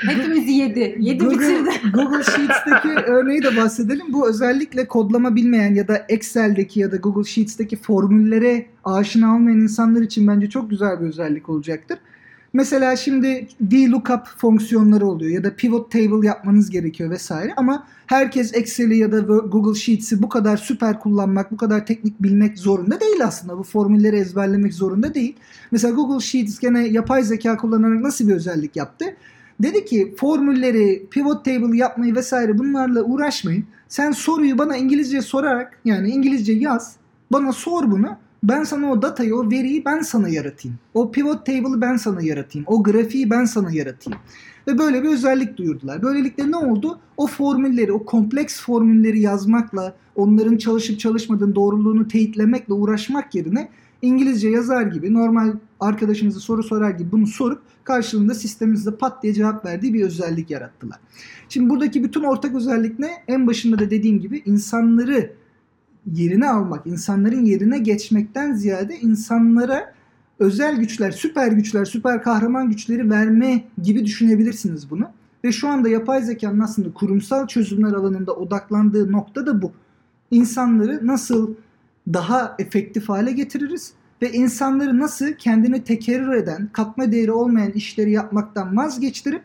Hepimizi 0.06 0.52
yedi. 0.52 0.96
Yedi 1.00 1.24
Google, 1.24 1.38
bitirdi. 1.38 1.70
Google 1.94 2.22
Sheets'teki 2.24 2.88
örneği 3.06 3.42
de 3.42 3.56
bahsedelim. 3.56 4.12
Bu 4.12 4.28
özellikle 4.28 4.88
kodlama 4.88 5.36
bilmeyen 5.36 5.74
ya 5.74 5.88
da 5.88 6.06
Excel'deki 6.08 6.80
ya 6.80 6.92
da 6.92 6.96
Google 6.96 7.30
Sheets'teki 7.30 7.76
formüllere 7.76 8.66
aşina 8.84 9.34
olmayan 9.34 9.60
insanlar 9.60 10.02
için 10.02 10.26
bence 10.28 10.50
çok 10.50 10.70
güzel 10.70 11.00
bir 11.00 11.06
özellik 11.06 11.48
olacaktır. 11.48 11.98
Mesela 12.52 12.96
şimdi 12.96 13.48
VLOOKUP 13.60 14.26
fonksiyonları 14.36 15.06
oluyor 15.06 15.30
ya 15.30 15.44
da 15.44 15.54
pivot 15.54 15.92
table 15.92 16.26
yapmanız 16.26 16.70
gerekiyor 16.70 17.10
vesaire 17.10 17.52
ama 17.56 17.86
herkes 18.06 18.54
Excel'i 18.54 18.96
ya 18.96 19.12
da 19.12 19.20
Google 19.20 19.80
Sheets'i 19.80 20.22
bu 20.22 20.28
kadar 20.28 20.56
süper 20.56 21.00
kullanmak, 21.00 21.52
bu 21.52 21.56
kadar 21.56 21.86
teknik 21.86 22.22
bilmek 22.22 22.58
zorunda 22.58 23.00
değil 23.00 23.24
aslında. 23.24 23.58
Bu 23.58 23.62
formülleri 23.62 24.16
ezberlemek 24.16 24.74
zorunda 24.74 25.14
değil. 25.14 25.36
Mesela 25.70 25.94
Google 25.94 26.20
Sheets 26.20 26.58
gene 26.58 26.88
yapay 26.88 27.22
zeka 27.22 27.56
kullanarak 27.56 28.00
nasıl 28.00 28.28
bir 28.28 28.34
özellik 28.34 28.76
yaptı? 28.76 29.04
Dedi 29.62 29.84
ki 29.84 30.14
formülleri, 30.16 31.06
pivot 31.10 31.44
table 31.44 31.76
yapmayı 31.76 32.14
vesaire 32.14 32.58
bunlarla 32.58 33.02
uğraşmayın. 33.02 33.64
Sen 33.88 34.10
soruyu 34.10 34.58
bana 34.58 34.76
İngilizce 34.76 35.22
sorarak 35.22 35.78
yani 35.84 36.10
İngilizce 36.10 36.52
yaz. 36.52 36.96
Bana 37.32 37.52
sor 37.52 37.90
bunu. 37.90 38.16
Ben 38.42 38.64
sana 38.64 38.90
o 38.92 39.02
datayı, 39.02 39.36
o 39.36 39.50
veriyi 39.50 39.84
ben 39.84 40.00
sana 40.00 40.28
yaratayım. 40.28 40.78
O 40.94 41.12
pivot 41.12 41.46
table'ı 41.46 41.80
ben 41.80 41.96
sana 41.96 42.22
yaratayım. 42.22 42.66
O 42.68 42.82
grafiği 42.82 43.30
ben 43.30 43.44
sana 43.44 43.72
yaratayım. 43.72 44.18
Ve 44.66 44.78
böyle 44.78 45.02
bir 45.02 45.08
özellik 45.08 45.56
duyurdular. 45.56 46.02
Böylelikle 46.02 46.50
ne 46.50 46.56
oldu? 46.56 46.98
O 47.16 47.26
formülleri, 47.26 47.92
o 47.92 48.04
kompleks 48.04 48.60
formülleri 48.60 49.20
yazmakla, 49.20 49.94
onların 50.14 50.56
çalışıp 50.56 51.00
çalışmadığını 51.00 51.54
doğruluğunu 51.54 52.08
teyitlemekle 52.08 52.74
uğraşmak 52.74 53.34
yerine 53.34 53.68
İngilizce 54.02 54.48
yazar 54.48 54.82
gibi 54.82 55.14
normal 55.14 55.52
arkadaşınıza 55.80 56.40
soru 56.40 56.62
sorar 56.62 56.90
gibi 56.90 57.12
bunu 57.12 57.26
sorup 57.26 57.62
karşılığında 57.84 58.34
sisteminizde 58.34 58.96
pat 58.96 59.22
diye 59.22 59.34
cevap 59.34 59.64
verdiği 59.64 59.94
bir 59.94 60.04
özellik 60.04 60.50
yarattılar. 60.50 60.98
Şimdi 61.48 61.70
buradaki 61.70 62.04
bütün 62.04 62.22
ortak 62.22 62.54
özellik 62.54 62.98
ne? 62.98 63.10
En 63.28 63.46
başında 63.46 63.78
da 63.78 63.90
dediğim 63.90 64.20
gibi 64.20 64.42
insanları 64.46 65.32
yerine 66.14 66.50
almak, 66.50 66.86
insanların 66.86 67.44
yerine 67.44 67.78
geçmekten 67.78 68.52
ziyade 68.52 68.98
insanlara 69.00 69.94
özel 70.38 70.76
güçler, 70.76 71.10
süper 71.10 71.52
güçler, 71.52 71.84
süper 71.84 72.22
kahraman 72.22 72.68
güçleri 72.68 73.10
verme 73.10 73.64
gibi 73.82 74.04
düşünebilirsiniz 74.04 74.90
bunu. 74.90 75.08
Ve 75.44 75.52
şu 75.52 75.68
anda 75.68 75.88
yapay 75.88 76.22
zekanın 76.22 76.60
aslında 76.60 76.92
kurumsal 76.94 77.46
çözümler 77.46 77.92
alanında 77.92 78.36
odaklandığı 78.36 79.12
nokta 79.12 79.46
da 79.46 79.62
bu. 79.62 79.72
İnsanları 80.30 81.06
nasıl 81.06 81.54
daha 82.12 82.56
efektif 82.58 83.08
hale 83.08 83.32
getiririz 83.32 83.92
ve 84.22 84.32
insanları 84.32 84.98
nasıl 84.98 85.32
kendini 85.32 85.84
tekerrür 85.84 86.32
eden, 86.32 86.68
katma 86.72 87.12
değeri 87.12 87.32
olmayan 87.32 87.70
işleri 87.70 88.10
yapmaktan 88.10 88.76
vazgeçtirip 88.76 89.42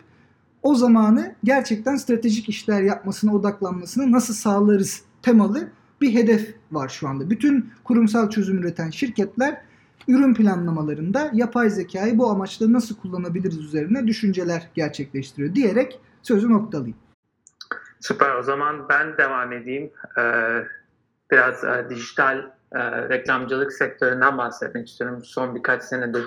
o 0.63 0.75
zamanı 0.75 1.36
gerçekten 1.43 1.95
stratejik 1.95 2.49
işler 2.49 2.82
yapmasına 2.82 3.36
odaklanmasını 3.36 4.12
nasıl 4.12 4.34
sağlarız 4.34 5.01
temalı 5.21 5.69
bir 6.01 6.13
hedef 6.13 6.56
var 6.71 6.89
şu 6.89 7.08
anda. 7.08 7.30
Bütün 7.30 7.69
kurumsal 7.84 8.30
çözüm 8.30 8.58
üreten 8.58 8.89
şirketler 8.89 9.62
ürün 10.08 10.34
planlamalarında 10.34 11.32
yapay 11.34 11.69
zekayı 11.69 12.17
bu 12.17 12.30
amaçla 12.30 12.73
nasıl 12.73 12.95
kullanabiliriz 12.95 13.58
üzerine 13.58 14.08
düşünceler 14.08 14.69
gerçekleştiriyor 14.73 15.56
diyerek 15.56 15.99
sözü 16.21 16.49
noktalayayım. 16.49 16.97
Süper 17.99 18.36
o 18.36 18.43
zaman 18.43 18.89
ben 18.89 19.17
devam 19.17 19.54
edeyim. 19.54 19.91
Ee, 20.17 20.63
biraz 21.32 21.63
e, 21.63 21.86
dijital 21.89 22.51
e, 22.73 23.10
reklamcılık 23.10 23.73
sektöründen 23.73 24.38
bahsetmek 24.38 24.88
istiyorum. 24.88 25.23
Son 25.23 25.56
birkaç 25.56 25.84
senedir 25.84 26.25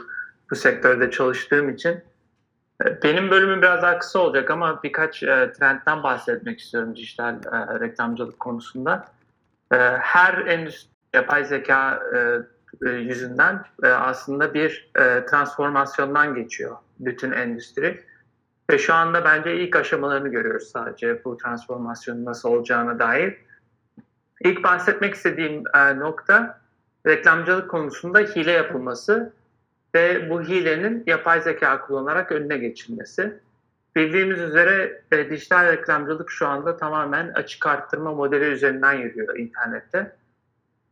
bu 0.51 0.57
sektörde 0.57 1.11
çalıştığım 1.11 1.69
için. 1.69 2.03
E, 2.85 3.03
benim 3.03 3.31
bölümüm 3.31 3.63
biraz 3.63 3.83
daha 3.83 3.99
kısa 3.99 4.19
olacak 4.19 4.51
ama 4.51 4.83
birkaç 4.83 5.23
e, 5.23 5.53
trendten 5.53 6.03
bahsetmek 6.03 6.61
istiyorum 6.61 6.97
dijital 6.97 7.35
e, 7.35 7.81
reklamcılık 7.81 8.41
konusunda. 8.41 9.05
E, 9.73 9.77
her 10.01 10.35
endüstri 10.35 10.91
yapay 11.15 11.45
zeka 11.45 12.03
e, 12.15 12.19
e, 12.87 12.91
yüzünden 12.91 13.65
e, 13.83 13.89
aslında 13.89 14.55
bir 14.55 14.91
e, 14.99 15.27
transformasyondan 15.27 16.35
geçiyor 16.35 16.77
bütün 17.01 17.33
endüstri. 17.33 18.05
Ve 18.71 18.79
şu 18.79 18.95
anda 18.95 19.25
bence 19.25 19.57
ilk 19.57 19.77
aşamalarını 19.77 20.29
görüyoruz 20.29 20.69
sadece 20.69 21.25
bu 21.25 21.37
transformasyonun 21.37 22.25
nasıl 22.25 22.49
olacağına 22.49 22.99
dair. 22.99 23.48
İlk 24.45 24.65
bahsetmek 24.65 25.15
istediğim 25.15 25.65
e, 25.75 25.99
nokta 25.99 26.61
reklamcılık 27.07 27.71
konusunda 27.71 28.19
hile 28.19 28.53
yapılması 28.53 29.33
ve 29.95 30.31
bu 30.31 30.43
hilenin 30.43 31.03
yapay 31.07 31.41
zeka 31.41 31.81
kullanarak 31.81 32.33
önüne 32.33 32.59
geçilmesi. 32.59 33.41
Bildiğimiz 33.97 34.41
üzere 34.41 35.03
e, 35.13 35.31
dijital 35.31 35.73
reklamcılık 35.73 36.31
şu 36.31 36.47
anda 36.47 36.77
tamamen 36.77 37.33
açık 37.35 37.67
arttırma 37.67 38.13
modeli 38.13 38.45
üzerinden 38.45 38.93
yürüyor 38.93 39.39
internette. 39.39 40.13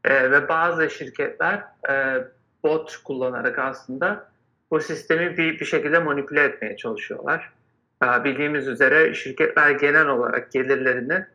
E, 0.04 0.30
ve 0.30 0.48
bazı 0.48 0.90
şirketler 0.90 1.64
e, 1.90 2.24
bot 2.62 2.96
kullanarak 3.04 3.58
aslında 3.58 4.28
bu 4.70 4.80
sistemi 4.80 5.36
bir, 5.36 5.60
bir 5.60 5.64
şekilde 5.64 5.98
manipüle 5.98 6.44
etmeye 6.44 6.76
çalışıyorlar. 6.76 7.52
E, 8.04 8.24
bildiğimiz 8.24 8.68
üzere 8.68 9.14
şirketler 9.14 9.70
genel 9.70 10.06
olarak 10.06 10.52
gelirlerini 10.52 11.26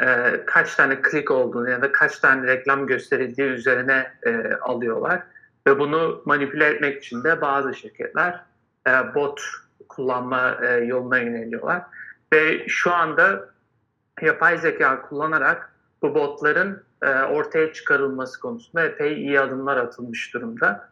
e, 0.00 0.40
kaç 0.46 0.74
tane 0.74 1.02
klik 1.02 1.30
olduğunu 1.30 1.70
ya 1.70 1.82
da 1.82 1.92
kaç 1.92 2.18
tane 2.18 2.46
reklam 2.46 2.86
gösterildiği 2.86 3.48
üzerine 3.48 4.12
e, 4.26 4.54
alıyorlar. 4.54 5.22
Ve 5.66 5.78
bunu 5.78 6.22
manipüle 6.24 6.66
etmek 6.66 7.04
için 7.04 7.24
de 7.24 7.40
bazı 7.40 7.74
şirketler 7.74 8.40
e, 8.86 9.14
bot 9.14 9.40
kullanma 9.88 10.58
e, 10.62 10.84
yoluna 10.84 11.18
yöneliyorlar. 11.18 11.82
Ve 12.32 12.68
şu 12.68 12.92
anda 12.92 13.48
yapay 14.22 14.58
zeka 14.58 15.02
kullanarak 15.02 15.72
bu 16.02 16.14
botların 16.14 16.84
e, 17.02 17.10
ortaya 17.10 17.72
çıkarılması 17.72 18.40
konusunda 18.40 18.84
epey 18.84 19.12
iyi 19.12 19.40
adımlar 19.40 19.76
atılmış 19.76 20.34
durumda. 20.34 20.90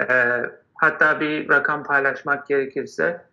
E, 0.00 0.06
hatta 0.74 1.20
bir 1.20 1.48
rakam 1.48 1.84
paylaşmak 1.84 2.46
gerekirse 2.46 3.24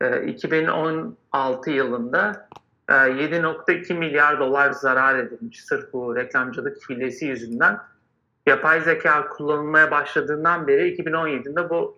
e, 0.00 0.26
2016 0.26 1.70
yılında 1.70 2.48
7.2 2.90 3.94
milyar 3.94 4.38
dolar 4.38 4.72
zarar 4.72 5.18
edilmiş 5.18 5.64
sırf 5.64 5.92
bu 5.92 6.16
reklamcılık 6.16 6.90
hilesi 6.90 7.26
yüzünden. 7.26 7.78
yapay 8.46 8.80
zeka 8.80 9.28
kullanılmaya 9.28 9.90
başladığından 9.90 10.66
beri 10.66 10.96
2017'de 10.96 11.70
bu 11.70 11.96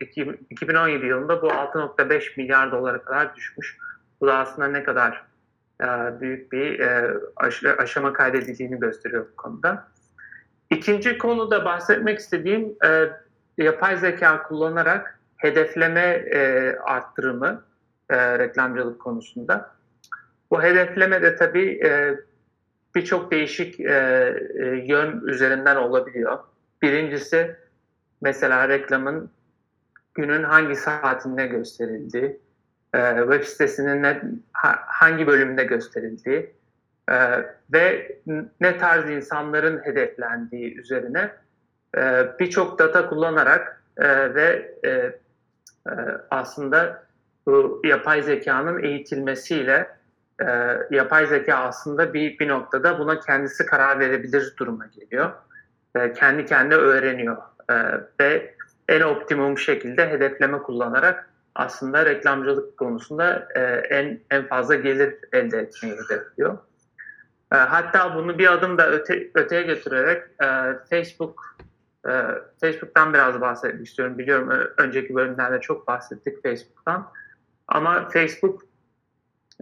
2017 0.51 1.07
yılında 1.07 1.43
bu 1.43 1.47
6.5 1.47 2.37
milyar 2.37 2.73
dolara 2.73 3.03
kadar 3.03 3.37
düşmüş. 3.37 3.79
Bu 4.21 4.27
da 4.27 4.39
aslında 4.39 4.69
ne 4.69 4.83
kadar 4.83 5.25
e, 5.81 5.87
büyük 6.21 6.53
bir 6.53 6.81
e, 6.81 7.15
aşama 7.79 8.13
kaydedildiğini 8.13 8.79
gösteriyor 8.79 9.27
bu 9.33 9.37
konuda. 9.37 9.89
İkinci 10.71 11.19
konuda 11.19 11.65
bahsetmek 11.65 12.19
istediğim 12.19 12.77
e, 12.85 13.09
yapay 13.59 13.97
zeka 13.97 14.43
kullanarak 14.43 15.19
hedefleme 15.37 16.25
arttırımı 16.85 17.63
reklamcılık 18.11 19.01
konusunda. 19.01 19.71
Bu 20.53 20.63
hedefleme 20.63 21.23
de 21.23 21.37
tabii 21.37 21.81
birçok 22.95 23.31
değişik 23.31 23.81
yön 24.89 25.21
üzerinden 25.27 25.77
olabiliyor. 25.77 26.39
Birincisi 26.83 27.57
mesela 28.21 28.69
reklamın 28.69 29.31
günün 30.15 30.43
hangi 30.43 30.77
saatinde 30.77 31.47
gösterildiği, 31.47 32.41
e, 32.95 33.17
web 33.19 33.45
sitesinin 33.45 34.03
ne, 34.03 34.23
hangi 34.87 35.27
bölümünde 35.27 35.65
gösterildiği 35.65 36.53
e, 37.09 37.17
ve 37.73 38.19
ne 38.61 38.79
tarz 38.79 39.11
insanların 39.11 39.85
hedeflendiği 39.85 40.79
üzerine 40.79 41.31
e, 41.97 42.27
birçok 42.41 42.79
data 42.79 43.09
kullanarak 43.09 43.83
e, 43.97 44.35
ve 44.35 44.75
e, 44.85 44.91
e, 44.91 45.13
aslında 46.31 47.05
bu 47.47 47.83
yapay 47.85 48.23
zekanın 48.23 48.83
eğitilmesiyle 48.83 49.89
e, 50.49 50.79
yapay 50.91 51.27
zeka 51.27 51.55
aslında 51.55 52.15
bir, 52.15 52.39
bir 52.39 52.49
noktada 52.49 52.99
buna 52.99 53.21
kendisi 53.21 53.67
karar 53.67 53.99
verebilir 53.99 54.55
duruma 54.59 54.87
geliyor. 54.87 55.31
E, 55.95 56.13
kendi 56.13 56.47
kendine 56.47 56.75
öğreniyor 56.75 57.37
e, 57.71 57.75
ve 58.21 58.55
en 58.89 59.01
optimum 59.01 59.59
şekilde 59.59 60.11
hedefleme 60.11 60.59
kullanarak 60.59 61.29
aslında 61.55 62.07
reklamcılık 62.07 62.77
konusunda 62.77 63.49
e, 63.55 63.61
en 63.97 64.21
en 64.31 64.47
fazla 64.47 64.75
gelir 64.75 65.15
elde 65.33 65.59
etmeyi 65.59 65.95
hedefliyor. 65.95 66.59
E, 67.53 67.57
hatta 67.57 68.15
bunu 68.15 68.39
bir 68.39 68.53
adım 68.53 68.79
da 68.79 68.91
öte, 68.91 69.31
öteye 69.35 69.63
götürerek 69.63 70.23
e, 70.43 70.47
Facebook 70.91 71.57
e, 72.09 72.11
Facebook'tan 72.61 73.15
biraz 73.15 73.41
bahsetmek 73.41 73.87
istiyorum. 73.87 74.19
Biliyorum 74.19 74.69
önceki 74.77 75.15
bölümlerde 75.15 75.61
çok 75.61 75.87
bahsettik 75.87 76.43
Facebook'tan. 76.43 77.11
Ama 77.69 78.09
Facebook 78.09 78.72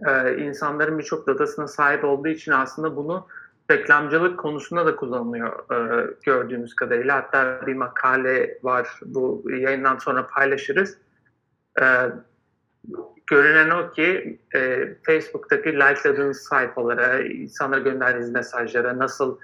e, 0.07 0.37
insanların 0.37 0.99
birçok 0.99 1.27
datasına 1.27 1.67
sahip 1.67 2.03
olduğu 2.03 2.27
için 2.27 2.51
aslında 2.51 2.95
bunu 2.95 3.27
reklamcılık 3.71 4.39
konusunda 4.39 4.85
da 4.85 4.95
kullanılıyor 4.95 5.71
e, 5.71 6.07
gördüğümüz 6.25 6.75
kadarıyla. 6.75 7.15
Hatta 7.15 7.67
bir 7.67 7.75
makale 7.75 8.57
var 8.63 8.99
bu 9.05 9.43
yayından 9.49 9.97
sonra 9.97 10.27
paylaşırız 10.27 10.97
e, 11.81 11.85
görünen 13.27 13.69
o 13.69 13.91
ki 13.91 14.39
e, 14.55 14.87
Facebook'taki 15.03 15.73
like'ladığınız 15.73 16.41
sayfalara, 16.41 17.19
insanlara 17.19 17.81
gönderdiğiniz 17.81 18.31
mesajlara 18.31 18.97
nasıl 18.97 19.37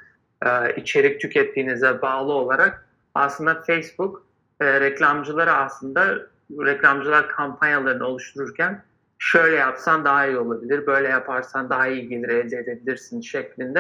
e, 0.46 0.76
içerik 0.76 1.22
tükettiğinize 1.22 2.02
bağlı 2.02 2.34
olarak 2.34 2.88
aslında 3.16 3.62
Facebook 3.62 4.26
e, 4.60 4.80
reklamcılara 4.80 5.54
aslında 5.54 6.18
reklamcılar 6.52 7.30
kampanyalarını 7.30 8.08
oluştururken 8.08 8.84
şöyle 9.28 9.56
yapsan 9.56 10.06
daha 10.06 10.28
iyi 10.28 10.38
olabilir, 10.38 10.88
böyle 10.88 11.08
yaparsan 11.08 11.70
daha 11.70 11.88
iyi 11.88 12.10
gelir 12.10 12.30
elde 12.30 12.58
edebilirsin 12.58 13.22
şeklinde 13.22 13.80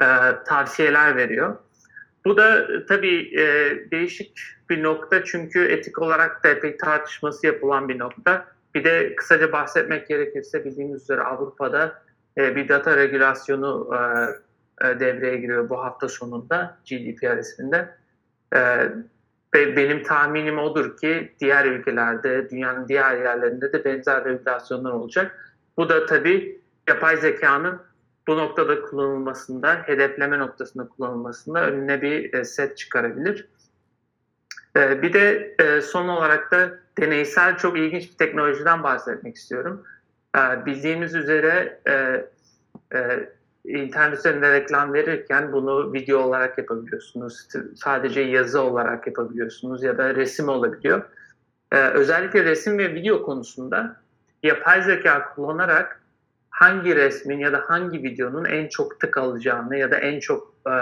e, 0.00 0.06
tavsiyeler 0.46 1.16
veriyor. 1.16 1.56
Bu 2.24 2.36
da 2.36 2.66
tabii 2.86 3.40
e, 3.40 3.44
değişik 3.90 4.40
bir 4.70 4.82
nokta 4.82 5.24
çünkü 5.24 5.64
etik 5.64 5.98
olarak 5.98 6.44
da 6.44 6.48
epey 6.48 6.76
tartışması 6.76 7.46
yapılan 7.46 7.88
bir 7.88 7.98
nokta. 7.98 8.46
Bir 8.74 8.84
de 8.84 9.14
kısaca 9.14 9.52
bahsetmek 9.52 10.08
gerekirse 10.08 10.64
bildiğiniz 10.64 11.02
üzere 11.02 11.20
Avrupa'da 11.20 12.02
e, 12.38 12.56
bir 12.56 12.68
data 12.68 12.96
regülasyonu 12.96 13.90
e, 13.94 13.98
e, 14.88 15.00
devreye 15.00 15.36
giriyor 15.36 15.68
bu 15.68 15.78
hafta 15.78 16.08
sonunda 16.08 16.78
GDPR 16.90 17.38
isminde. 17.38 17.88
E, 18.54 18.88
ve 19.54 19.76
benim 19.76 20.02
tahminim 20.02 20.58
odur 20.58 20.96
ki 20.96 21.32
diğer 21.40 21.64
ülkelerde, 21.64 22.50
dünyanın 22.50 22.88
diğer 22.88 23.16
yerlerinde 23.16 23.72
de 23.72 23.84
benzer 23.84 24.24
regülasyonlar 24.24 24.90
olacak. 24.90 25.54
Bu 25.76 25.88
da 25.88 26.06
tabii 26.06 26.60
yapay 26.88 27.16
zekanın 27.16 27.80
bu 28.28 28.36
noktada 28.36 28.82
kullanılmasında, 28.82 29.74
hedefleme 29.74 30.38
noktasında 30.38 30.88
kullanılmasında 30.88 31.66
önüne 31.66 32.02
bir 32.02 32.34
e, 32.34 32.44
set 32.44 32.78
çıkarabilir. 32.78 33.48
E, 34.76 35.02
bir 35.02 35.12
de 35.12 35.54
e, 35.58 35.80
son 35.80 36.08
olarak 36.08 36.52
da 36.52 36.78
deneysel 36.98 37.56
çok 37.56 37.78
ilginç 37.78 38.10
bir 38.12 38.16
teknolojiden 38.16 38.82
bahsetmek 38.82 39.36
istiyorum. 39.36 39.84
Bildiğiniz 40.66 41.14
üzere 41.14 41.80
internet 43.64 44.18
üzerinde 44.18 44.52
reklam 44.52 44.94
verirken 44.94 45.52
bunu 45.52 45.92
video 45.92 46.18
olarak 46.18 46.58
yapabiliyorsunuz. 46.58 47.48
Sadece 47.76 48.20
yazı 48.20 48.60
olarak 48.60 49.06
yapabiliyorsunuz 49.06 49.82
ya 49.82 49.98
da 49.98 50.14
resim 50.14 50.48
olabiliyor. 50.48 51.02
Özellikle 51.72 52.44
resim 52.44 52.78
ve 52.78 52.94
video 52.94 53.22
konusunda 53.22 53.96
yapay 54.42 54.82
zeka 54.82 55.34
kullanarak 55.34 56.00
hangi 56.50 56.96
resmin 56.96 57.38
ya 57.38 57.52
da 57.52 57.64
hangi 57.66 58.02
videonun 58.02 58.44
en 58.44 58.68
çok 58.68 59.00
tık 59.00 59.18
alacağını 59.18 59.76
ya 59.76 59.90
da 59.90 59.96
en 59.96 60.20
çok 60.20 60.54
e, 60.66 60.72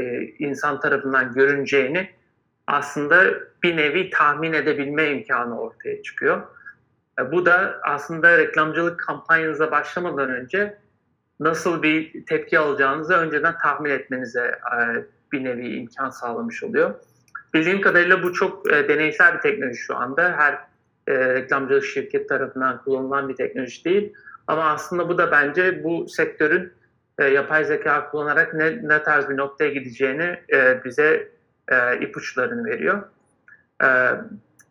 e, 0.00 0.22
insan 0.38 0.80
tarafından 0.80 1.32
görüneceğini 1.32 2.10
aslında 2.66 3.24
bir 3.62 3.76
nevi 3.76 4.10
tahmin 4.10 4.52
edebilme 4.52 5.10
imkanı 5.10 5.60
ortaya 5.60 6.02
çıkıyor. 6.02 6.42
E, 7.18 7.32
bu 7.32 7.46
da 7.46 7.80
aslında 7.82 8.38
reklamcılık 8.38 9.00
kampanyanıza 9.00 9.70
başlamadan 9.70 10.30
önce 10.30 10.78
nasıl 11.40 11.82
bir 11.82 12.26
tepki 12.26 12.58
alacağınızı 12.58 13.14
önceden 13.14 13.58
tahmin 13.58 13.90
etmenize 13.90 14.58
e, 14.72 15.04
bir 15.32 15.44
nevi 15.44 15.68
imkan 15.76 16.10
sağlamış 16.10 16.62
oluyor. 16.62 16.94
Bildiğim 17.54 17.80
kadarıyla 17.80 18.22
bu 18.22 18.32
çok 18.32 18.72
e, 18.72 18.88
deneysel 18.88 19.34
bir 19.34 19.40
teknoloji 19.40 19.78
şu 19.78 19.96
anda. 19.96 20.32
Her 20.36 20.54
e, 21.06 21.34
reklamcılık 21.34 21.84
şirket 21.84 22.28
tarafından 22.28 22.82
kullanılan 22.82 23.28
bir 23.28 23.36
teknoloji 23.36 23.84
değil. 23.84 24.12
Ama 24.46 24.64
aslında 24.64 25.08
bu 25.08 25.18
da 25.18 25.30
bence 25.30 25.84
bu 25.84 26.08
sektörün 26.08 26.72
e, 27.18 27.24
yapay 27.24 27.64
zeka 27.64 28.10
kullanarak 28.10 28.54
ne, 28.54 28.88
ne 28.88 29.02
tarz 29.02 29.28
bir 29.28 29.36
noktaya 29.36 29.70
gideceğini 29.70 30.38
e, 30.52 30.84
bize 30.84 31.28
ipuçlarını 32.00 32.64
veriyor. 32.64 33.02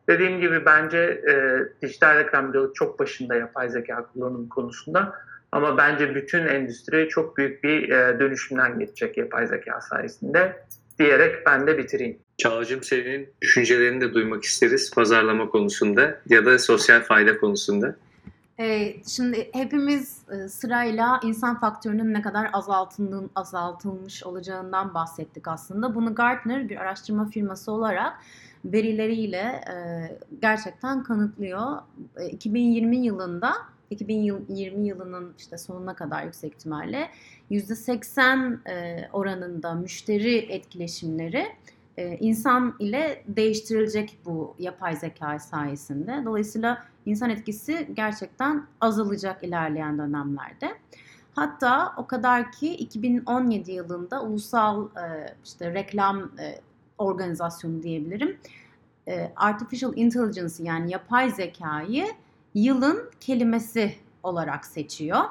Dediğim 0.10 0.42
gibi 0.42 0.66
bence 0.66 0.98
e, 0.98 1.64
dijital 1.82 2.16
reklamcılık 2.16 2.76
çok 2.76 3.00
başında 3.00 3.36
yapay 3.36 3.70
zeka 3.70 4.06
kullanım 4.14 4.50
konusunda. 4.50 5.16
Ama 5.52 5.78
bence 5.78 6.16
bütün 6.16 6.48
endüstri 6.48 7.10
çok 7.10 7.38
büyük 7.38 7.64
bir 7.64 7.90
e, 7.90 8.20
dönüşümden 8.20 8.80
geçecek 8.80 9.18
yapay 9.18 9.48
zeka 9.48 9.82
sayesinde 9.82 10.64
diyerek 11.00 11.46
ben 11.46 11.68
de 11.68 11.78
bitireyim. 11.78 12.18
Çağcığım 12.38 12.84
senin 12.84 13.30
düşüncelerini 13.42 14.02
de 14.02 14.14
duymak 14.14 14.44
isteriz 14.44 14.92
pazarlama 14.92 15.50
konusunda 15.50 16.22
ya 16.30 16.46
da 16.46 16.60
sosyal 16.60 17.02
fayda 17.02 17.38
konusunda. 17.38 17.96
Ee, 18.60 18.96
şimdi 19.08 19.50
hepimiz 19.54 20.22
e, 20.32 20.50
sırayla 20.50 21.20
insan 21.24 21.60
faktörünün 21.60 22.14
ne 22.14 22.22
kadar 22.22 22.50
azaltıldığın, 22.54 23.30
azaltılmış 23.36 24.24
olacağından 24.24 24.94
bahsettik 24.94 25.48
aslında. 25.48 25.96
Bunu 25.96 26.16
Gartner 26.16 26.70
bir 26.70 26.78
araştırma 26.78 27.26
firması 27.26 27.72
olarak 27.72 28.14
verileriyle 28.66 29.62
e, 29.72 29.76
gerçekten 30.42 31.04
kanıtlıyor. 31.04 31.78
2020 32.32 32.98
e, 32.98 33.00
yılında 33.00 33.54
2020 33.89 34.88
yılının 34.88 35.34
işte 35.38 35.58
sonuna 35.58 35.95
kadar 35.95 36.23
yüksek 36.23 36.54
ihtimalle 36.54 37.10
%80 37.52 39.12
oranında 39.12 39.73
müşteri 39.73 40.38
etkileşimleri 40.38 41.45
insan 42.19 42.75
ile 42.80 43.23
değiştirilecek 43.28 44.17
bu 44.25 44.56
yapay 44.60 44.95
zeka 44.95 45.39
sayesinde. 45.39 46.21
Dolayısıyla 46.25 46.84
insan 47.06 47.30
etkisi 47.30 47.89
gerçekten 47.93 48.65
azalacak 48.82 49.43
ilerleyen 49.43 49.97
dönemlerde. 49.97 50.78
Hatta 51.36 51.93
o 51.97 52.08
kadar 52.08 52.52
ki 52.52 52.75
2017 52.75 53.71
yılında 53.71 54.23
ulusal 54.23 54.86
e, 54.86 55.36
işte 55.45 55.73
reklam 55.73 56.17
e, 56.17 56.60
organizasyonu 56.97 57.84
diyebilirim. 57.84 58.38
E, 59.08 59.32
Artificial 59.36 59.97
Intelligence 59.97 60.54
yani 60.63 60.91
yapay 60.91 61.30
zekayı 61.30 62.06
yılın 62.56 63.10
kelimesi 63.20 63.96
olarak 64.24 64.66
seçiyor. 64.66 65.22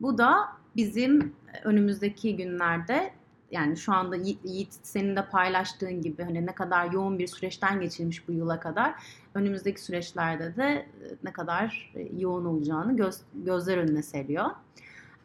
Bu 0.00 0.18
da 0.18 0.48
bizim 0.76 1.34
önümüzdeki 1.64 2.36
günlerde 2.36 3.12
yani 3.50 3.76
şu 3.76 3.92
anda 3.92 4.16
Yiğit 4.16 4.72
senin 4.82 5.16
de 5.16 5.26
paylaştığın 5.26 6.02
gibi 6.02 6.22
hani 6.22 6.46
ne 6.46 6.54
kadar 6.54 6.92
yoğun 6.92 7.18
bir 7.18 7.26
süreçten 7.26 7.80
geçirmiş 7.80 8.28
bu 8.28 8.32
yıla 8.32 8.60
kadar 8.60 8.94
önümüzdeki 9.34 9.80
süreçlerde 9.80 10.56
de 10.56 10.64
e, 10.64 10.86
ne 11.24 11.32
kadar 11.32 11.92
e, 11.94 12.08
yoğun 12.18 12.44
olacağını 12.44 12.96
göz, 12.96 13.20
gözler 13.34 13.78
önüne 13.78 14.02
seriyor. 14.02 14.46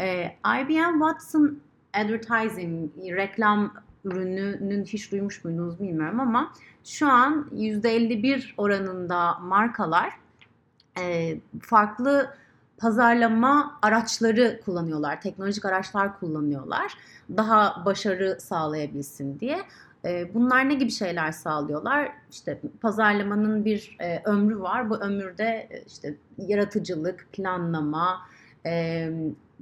Ee, 0.01 0.35
IBM 0.61 0.99
Watson 0.99 1.59
Advertising 1.93 2.91
reklam 2.97 3.73
ürününün 4.05 4.85
hiç 4.85 5.11
duymuş 5.11 5.43
muydunuz 5.43 5.79
bilmiyorum 5.79 6.19
ama 6.19 6.53
şu 6.83 7.07
an 7.07 7.49
%51 7.53 8.51
oranında 8.57 9.39
markalar 9.39 10.13
e, 11.01 11.37
farklı 11.61 12.33
pazarlama 12.77 13.79
araçları 13.81 14.61
kullanıyorlar, 14.65 15.21
teknolojik 15.21 15.65
araçlar 15.65 16.19
kullanıyorlar. 16.19 16.93
Daha 17.37 17.85
başarı 17.85 18.37
sağlayabilsin 18.41 19.39
diye. 19.39 19.59
E, 20.05 20.33
bunlar 20.33 20.69
ne 20.69 20.73
gibi 20.73 20.91
şeyler 20.91 21.31
sağlıyorlar? 21.31 22.11
İşte 22.31 22.59
pazarlamanın 22.81 23.65
bir 23.65 23.97
e, 23.99 24.21
ömrü 24.25 24.59
var. 24.59 24.89
Bu 24.89 24.95
ömürde 24.95 25.83
işte 25.87 26.15
yaratıcılık, 26.37 27.27
planlama, 27.33 28.21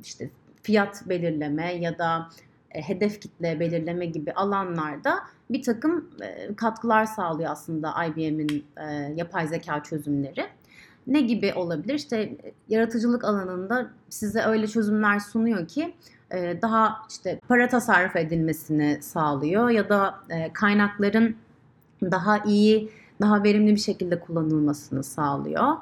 işte 0.04 0.30
fiyat 0.64 1.10
belirleme 1.10 1.74
ya 1.76 1.98
da 1.98 2.30
hedef 2.70 3.22
kitle 3.22 3.60
belirleme 3.60 4.06
gibi 4.06 4.32
alanlarda 4.32 5.20
bir 5.50 5.64
takım 5.64 6.10
katkılar 6.58 7.06
sağlıyor 7.06 7.52
aslında 7.52 8.06
IBM'in 8.06 8.66
yapay 9.16 9.48
zeka 9.48 9.84
çözümleri. 9.84 10.48
Ne 11.08 11.22
gibi 11.22 11.54
olabilir? 11.54 11.94
İşte 11.94 12.18
e, 12.18 12.54
yaratıcılık 12.70 13.24
alanında 13.24 13.90
size 14.10 14.42
öyle 14.42 14.68
çözümler 14.68 15.20
sunuyor 15.20 15.68
ki 15.68 15.94
e, 16.32 16.62
daha 16.62 16.98
işte 17.10 17.40
para 17.48 17.68
tasarruf 17.68 18.16
edilmesini 18.16 19.00
sağlıyor 19.02 19.70
ya 19.70 19.90
da 19.90 20.20
e, 20.30 20.54
kaynakların 20.54 21.36
daha 22.02 22.38
iyi, 22.38 22.90
daha 23.22 23.44
verimli 23.44 23.72
bir 23.72 23.80
şekilde 23.80 24.20
kullanılmasını 24.20 25.04
sağlıyor. 25.04 25.74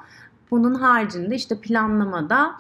Bunun 0.52 0.74
haricinde 0.74 1.36
işte 1.36 1.60
planlamada 1.62 2.56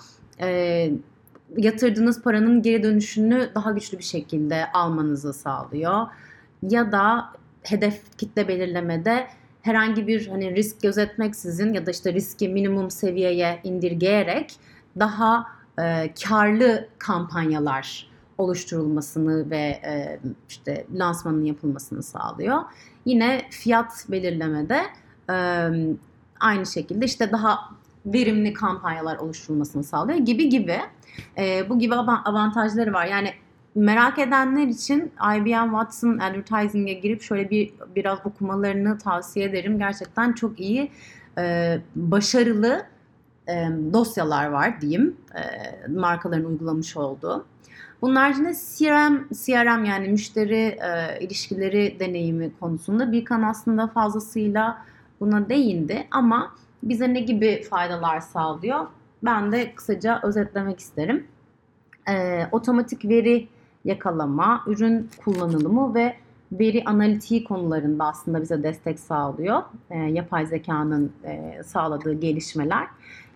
yatırdığınız 1.57 2.21
paranın 2.21 2.61
geri 2.61 2.83
dönüşünü 2.83 3.49
daha 3.55 3.71
güçlü 3.71 3.97
bir 3.97 4.03
şekilde 4.03 4.71
almanızı 4.71 5.33
sağlıyor. 5.33 6.07
Ya 6.61 6.91
da 6.91 7.29
hedef 7.63 8.17
kitle 8.17 8.47
belirlemede 8.47 9.27
herhangi 9.65 10.07
bir 10.07 10.27
hani 10.27 10.55
risk 10.55 10.81
gözetmeksizin 10.81 11.73
ya 11.73 11.85
da 11.85 11.91
işte 11.91 12.13
riski 12.13 12.49
minimum 12.49 12.91
seviyeye 12.91 13.59
indirgeyerek 13.63 14.55
daha 14.99 15.47
e, 15.79 16.13
karlı 16.27 16.87
kampanyalar 16.97 18.09
oluşturulmasını 18.37 19.49
ve 19.49 19.57
e, 19.85 20.19
işte 20.49 20.85
lansmanın 20.93 21.45
yapılmasını 21.45 22.03
sağlıyor. 22.03 22.61
Yine 23.05 23.41
fiyat 23.49 24.05
belirlemede 24.09 24.81
e, 25.29 25.35
aynı 26.39 26.65
şekilde 26.65 27.05
işte 27.05 27.31
daha 27.31 27.69
verimli 28.05 28.53
kampanyalar 28.53 29.17
oluşturulmasını 29.17 29.83
sağlıyor 29.83 30.19
gibi 30.19 30.49
gibi. 30.49 30.79
E, 31.37 31.69
bu 31.69 31.79
gibi 31.79 31.95
avantajları 31.95 32.93
var. 32.93 33.05
Yani 33.05 33.33
merak 33.75 34.19
edenler 34.19 34.67
için 34.67 35.11
IBM 35.37 35.69
Watson 35.69 36.17
Advertising'e 36.17 36.93
girip 36.93 37.21
şöyle 37.21 37.49
bir 37.49 37.73
biraz 37.95 38.19
okumalarını 38.25 38.97
tavsiye 38.97 39.45
ederim. 39.45 39.79
Gerçekten 39.79 40.33
çok 40.33 40.59
iyi, 40.59 40.91
e, 41.37 41.77
başarılı 41.95 42.85
e, 43.47 43.53
dosyalar 43.93 44.45
var 44.49 44.81
diyeyim. 44.81 45.17
E, 45.35 45.41
markaların 45.87 46.45
uygulamış 46.45 46.97
olduğu. 46.97 47.45
Bunun 48.01 48.15
haricinde 48.15 48.53
CRM, 48.53 49.29
CRM 49.33 49.85
yani 49.85 50.07
müşteri 50.07 50.55
e, 50.55 51.19
ilişkileri 51.19 51.97
deneyimi 51.99 52.51
konusunda 52.59 53.11
Birkan 53.11 53.41
aslında 53.41 53.87
fazlasıyla 53.87 54.85
buna 55.19 55.49
değindi 55.49 56.07
ama 56.11 56.55
bize 56.83 57.13
ne 57.13 57.19
gibi 57.19 57.63
faydalar 57.69 58.19
sağlıyor? 58.19 58.87
Ben 59.23 59.51
de 59.51 59.75
kısaca 59.75 60.19
özetlemek 60.23 60.79
isterim. 60.79 61.27
E, 62.09 62.45
otomatik 62.51 63.05
veri 63.05 63.47
yakalama, 63.85 64.63
ürün 64.67 65.09
kullanılımı 65.25 65.95
ve 65.95 66.15
veri 66.51 66.83
analitiği 66.85 67.43
konularında 67.43 68.05
aslında 68.05 68.41
bize 68.41 68.63
destek 68.63 68.99
sağlıyor. 68.99 69.61
E, 69.89 69.97
yapay 69.97 70.45
zekanın 70.45 71.11
e, 71.23 71.63
sağladığı 71.63 72.13
gelişmeler. 72.13 72.87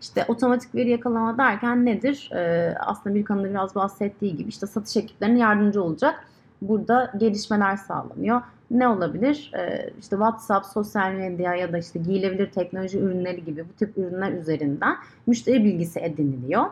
İşte 0.01 0.25
otomatik 0.27 0.75
veri 0.75 0.89
yakalama 0.89 1.37
derken 1.37 1.85
nedir? 1.85 2.31
E, 2.33 2.73
aslında 2.79 3.15
bir 3.15 3.25
kanında 3.25 3.49
biraz 3.49 3.75
bahsettiği 3.75 4.37
gibi 4.37 4.49
işte 4.49 4.67
satış 4.67 4.97
ekiplerine 4.97 5.39
yardımcı 5.39 5.83
olacak. 5.83 6.25
Burada 6.61 7.13
gelişmeler 7.17 7.77
sağlanıyor. 7.77 8.41
Ne 8.71 8.87
olabilir? 8.87 9.51
E, 9.53 9.89
işte 9.99 10.15
WhatsApp, 10.15 10.65
sosyal 10.65 11.11
medya 11.11 11.55
ya 11.55 11.73
da 11.73 11.77
işte 11.77 11.99
giyilebilir 11.99 12.51
teknoloji 12.51 12.99
ürünleri 12.99 13.45
gibi 13.45 13.65
bu 13.69 13.73
tip 13.73 13.97
ürünler 13.97 14.31
üzerinden 14.31 14.95
müşteri 15.27 15.63
bilgisi 15.63 15.99
ediniliyor. 15.99 16.65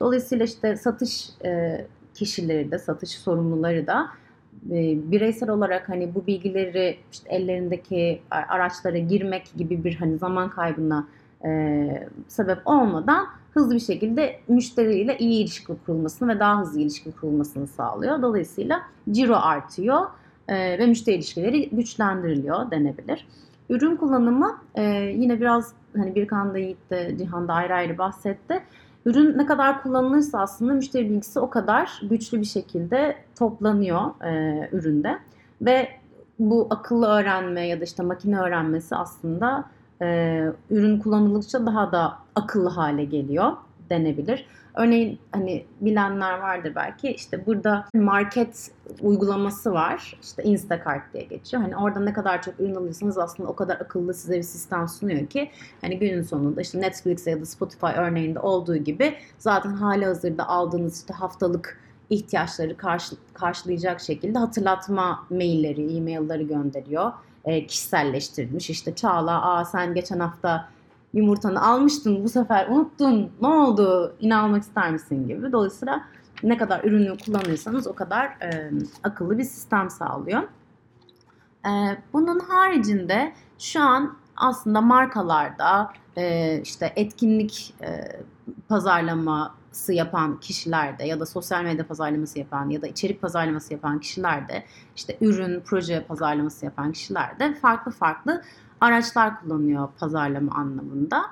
Dolayısıyla 0.00 0.44
işte 0.44 0.76
satış 0.76 1.30
e, 1.44 1.86
kişileri 2.14 2.70
de, 2.70 2.78
satış 2.78 3.10
sorumluları 3.10 3.86
da 3.86 4.08
e, 4.70 5.10
bireysel 5.10 5.50
olarak 5.50 5.88
hani 5.88 6.14
bu 6.14 6.26
bilgileri 6.26 6.98
işte 7.12 7.30
ellerindeki 7.30 8.22
araçlara 8.30 8.98
girmek 8.98 9.52
gibi 9.56 9.84
bir 9.84 9.94
hani 9.94 10.18
zaman 10.18 10.50
kaybına 10.50 11.06
e, 11.44 12.08
sebep 12.28 12.58
olmadan 12.64 13.26
hızlı 13.54 13.74
bir 13.74 13.80
şekilde 13.80 14.40
müşteriyle 14.48 15.18
iyi 15.18 15.42
ilişki 15.42 15.66
kurulmasını 15.86 16.28
ve 16.28 16.40
daha 16.40 16.60
hızlı 16.60 16.80
ilişki 16.80 17.12
kurulmasını 17.12 17.66
sağlıyor. 17.66 18.22
Dolayısıyla 18.22 18.82
ciro 19.10 19.36
artıyor 19.36 20.06
e, 20.48 20.78
ve 20.78 20.86
müşteri 20.86 21.16
ilişkileri 21.16 21.68
güçlendiriliyor 21.70 22.70
denebilir. 22.70 23.26
Ürün 23.68 23.96
kullanımı 23.96 24.58
e, 24.74 24.82
yine 25.16 25.40
biraz 25.40 25.72
hani 25.96 26.14
Birkan 26.14 26.54
da 26.54 26.58
Yiğit 26.58 26.90
de 26.90 27.14
Cihan 27.18 27.48
da 27.48 27.52
ayrı 27.52 27.74
ayrı 27.74 27.98
bahsetti. 27.98 28.62
Ürün 29.06 29.38
ne 29.38 29.46
kadar 29.46 29.82
kullanılırsa 29.82 30.40
aslında 30.40 30.72
müşteri 30.72 31.10
bilgisi 31.10 31.40
o 31.40 31.50
kadar 31.50 32.00
güçlü 32.02 32.40
bir 32.40 32.46
şekilde 32.46 33.16
toplanıyor 33.38 34.24
e, 34.24 34.68
üründe. 34.72 35.18
Ve 35.62 35.88
bu 36.38 36.66
akıllı 36.70 37.06
öğrenme 37.06 37.66
ya 37.66 37.80
da 37.80 37.84
işte 37.84 38.02
makine 38.02 38.40
öğrenmesi 38.40 38.96
aslında 38.96 39.64
e, 40.02 40.40
ürün 40.70 40.98
kullanıldıkça 40.98 41.66
daha 41.66 41.92
da 41.92 42.18
akıllı 42.34 42.68
hale 42.68 43.04
geliyor 43.04 43.52
denebilir. 43.90 44.46
Örneğin 44.74 45.18
hani 45.32 45.64
bilenler 45.80 46.38
vardır 46.38 46.72
belki 46.74 47.10
işte 47.10 47.46
burada 47.46 47.84
market 47.94 48.70
uygulaması 49.00 49.72
var. 49.72 50.18
İşte 50.22 50.42
Instacart 50.42 51.12
diye 51.12 51.24
geçiyor. 51.24 51.62
Hani 51.62 51.76
orada 51.76 52.00
ne 52.00 52.12
kadar 52.12 52.42
çok 52.42 52.60
ürün 52.60 52.74
alırsanız 52.74 53.18
aslında 53.18 53.48
o 53.48 53.56
kadar 53.56 53.76
akıllı 53.76 54.14
size 54.14 54.36
bir 54.36 54.42
sistem 54.42 54.88
sunuyor 54.88 55.26
ki 55.26 55.50
hani 55.80 55.98
günün 55.98 56.22
sonunda 56.22 56.60
işte 56.60 56.80
Netflix 56.80 57.26
ya 57.26 57.40
da 57.40 57.46
Spotify 57.46 57.86
örneğinde 57.96 58.38
olduğu 58.38 58.76
gibi 58.76 59.14
zaten 59.38 59.70
hali 59.70 60.04
hazırda 60.04 60.48
aldığınız 60.48 61.00
işte 61.00 61.14
haftalık 61.14 61.80
ihtiyaçları 62.10 62.76
karşı, 62.76 63.16
karşılayacak 63.34 64.00
şekilde 64.00 64.38
hatırlatma 64.38 65.26
mailleri, 65.30 65.96
e-mailleri 65.96 66.46
gönderiyor. 66.46 67.12
E, 67.44 67.66
kişiselleştirilmiş 67.66 68.70
işte 68.70 68.94
Çağla 68.94 69.42
aa 69.42 69.64
sen 69.64 69.94
geçen 69.94 70.20
hafta 70.20 70.68
yumurtanı 71.14 71.62
almıştın 71.62 72.24
bu 72.24 72.28
sefer 72.28 72.68
unuttun 72.68 73.32
ne 73.40 73.48
oldu 73.48 74.14
yine 74.20 74.58
ister 74.58 74.90
misin 74.90 75.28
gibi. 75.28 75.52
Dolayısıyla 75.52 76.04
ne 76.42 76.56
kadar 76.56 76.84
ürünü 76.84 77.16
kullanırsanız 77.18 77.86
o 77.86 77.94
kadar 77.94 78.26
e, 78.26 78.70
akıllı 79.02 79.38
bir 79.38 79.44
sistem 79.44 79.90
sağlıyor. 79.90 80.42
E, 81.66 81.70
bunun 82.12 82.38
haricinde 82.38 83.32
şu 83.58 83.82
an 83.82 84.16
aslında 84.36 84.80
markalarda 84.80 85.92
e, 86.16 86.60
işte 86.62 86.92
etkinlik 86.96 87.74
e, 87.82 88.20
pazarlaması 88.68 89.92
yapan 89.92 90.40
kişilerde 90.40 91.04
ya 91.04 91.20
da 91.20 91.26
sosyal 91.26 91.62
medya 91.62 91.86
pazarlaması 91.86 92.38
yapan 92.38 92.70
ya 92.70 92.82
da 92.82 92.86
içerik 92.86 93.22
pazarlaması 93.22 93.72
yapan 93.72 94.00
kişilerde 94.00 94.64
işte 94.96 95.16
ürün, 95.20 95.60
proje 95.60 96.04
pazarlaması 96.04 96.64
yapan 96.64 96.92
kişilerde 96.92 97.54
farklı 97.54 97.92
farklı 97.92 98.42
araçlar 98.84 99.40
kullanıyor 99.40 99.88
pazarlama 99.98 100.52
anlamında. 100.52 101.22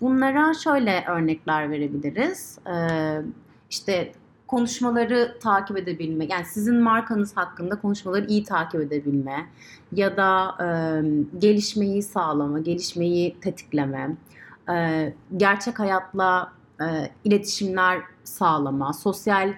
Bunlara 0.00 0.54
şöyle 0.54 1.04
örnekler 1.08 1.70
verebiliriz. 1.70 2.58
Ee, 2.66 3.22
işte 3.70 4.12
konuşmaları 4.46 5.36
takip 5.42 5.78
edebilme, 5.78 6.24
yani 6.24 6.44
sizin 6.44 6.80
markanız 6.80 7.36
hakkında 7.36 7.80
konuşmaları 7.80 8.26
iyi 8.26 8.44
takip 8.44 8.80
edebilme 8.80 9.46
ya 9.92 10.16
da 10.16 10.56
e, 10.64 10.66
gelişmeyi 11.38 12.02
sağlama, 12.02 12.58
gelişmeyi 12.58 13.40
tetikleme, 13.40 14.16
e, 14.72 15.14
gerçek 15.36 15.78
hayatla 15.78 16.52
e, 16.80 17.10
iletişimler 17.24 18.00
sağlama, 18.24 18.92
sosyal 18.92 19.52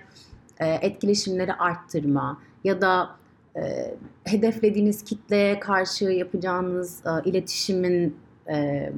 etkileşimleri 0.60 1.54
arttırma 1.54 2.38
ya 2.64 2.80
da 2.80 3.10
e, 3.58 3.94
hedeflediğiniz 4.24 5.04
kitleye 5.04 5.60
karşı 5.60 6.04
yapacağınız 6.04 7.02
e, 7.06 7.28
iletişimin 7.28 8.16
e, 8.50 8.92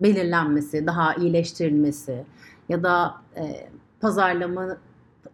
belirlenmesi, 0.00 0.86
daha 0.86 1.14
iyileştirilmesi 1.14 2.24
ya 2.68 2.82
da 2.82 3.14
e, 3.36 3.68
pazarlama 4.00 4.76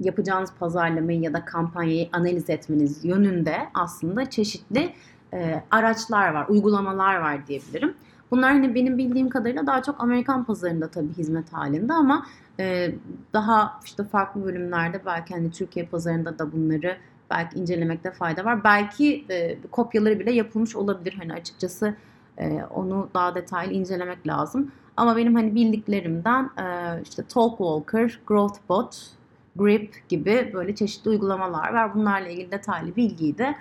yapacağınız 0.00 0.52
pazarlamayı 0.60 1.20
ya 1.20 1.32
da 1.32 1.44
kampanyayı 1.44 2.08
analiz 2.12 2.50
etmeniz 2.50 3.04
yönünde 3.04 3.56
aslında 3.74 4.30
çeşitli 4.30 4.92
e, 5.34 5.62
araçlar 5.70 6.34
var, 6.34 6.46
uygulamalar 6.48 7.16
var 7.16 7.46
diyebilirim. 7.46 7.94
Bunlar 8.30 8.52
hani 8.52 8.74
benim 8.74 8.98
bildiğim 8.98 9.28
kadarıyla 9.28 9.66
daha 9.66 9.82
çok 9.82 10.00
Amerikan 10.00 10.44
pazarında 10.44 10.88
tabii 10.88 11.12
hizmet 11.12 11.52
halinde 11.52 11.92
ama 11.92 12.26
e, 12.60 12.94
daha 13.32 13.80
işte 13.84 14.04
farklı 14.04 14.44
bölümlerde 14.44 15.00
belki 15.06 15.34
hani 15.34 15.50
Türkiye 15.50 15.86
pazarında 15.86 16.38
da 16.38 16.52
bunları 16.52 16.96
belki 17.33 17.59
incelemekte 17.59 18.11
fayda 18.11 18.45
var. 18.45 18.64
Belki 18.64 19.24
e, 19.30 19.59
kopyaları 19.70 20.20
bile 20.20 20.33
yapılmış 20.33 20.76
olabilir. 20.76 21.14
Hani 21.18 21.33
açıkçası 21.33 21.95
e, 22.39 22.62
onu 22.74 23.09
daha 23.14 23.35
detaylı 23.35 23.72
incelemek 23.72 24.26
lazım. 24.26 24.72
Ama 24.97 25.16
benim 25.16 25.35
hani 25.35 25.55
bildiklerimden 25.55 26.45
e, 26.45 27.03
işte 27.03 27.22
Talkwalker, 27.26 28.20
Growthbot, 28.26 29.11
Grip 29.57 30.09
gibi 30.09 30.51
böyle 30.55 30.74
çeşitli 30.74 31.11
uygulamalar 31.11 31.72
var. 31.72 31.95
Bunlarla 31.95 32.28
ilgili 32.28 32.51
detaylı 32.51 32.97
bilgiyi 32.97 33.39
de 33.39 33.55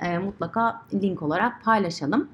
e, 0.00 0.18
mutlaka 0.18 0.82
link 0.94 1.22
olarak 1.22 1.64
paylaşalım. 1.64 2.28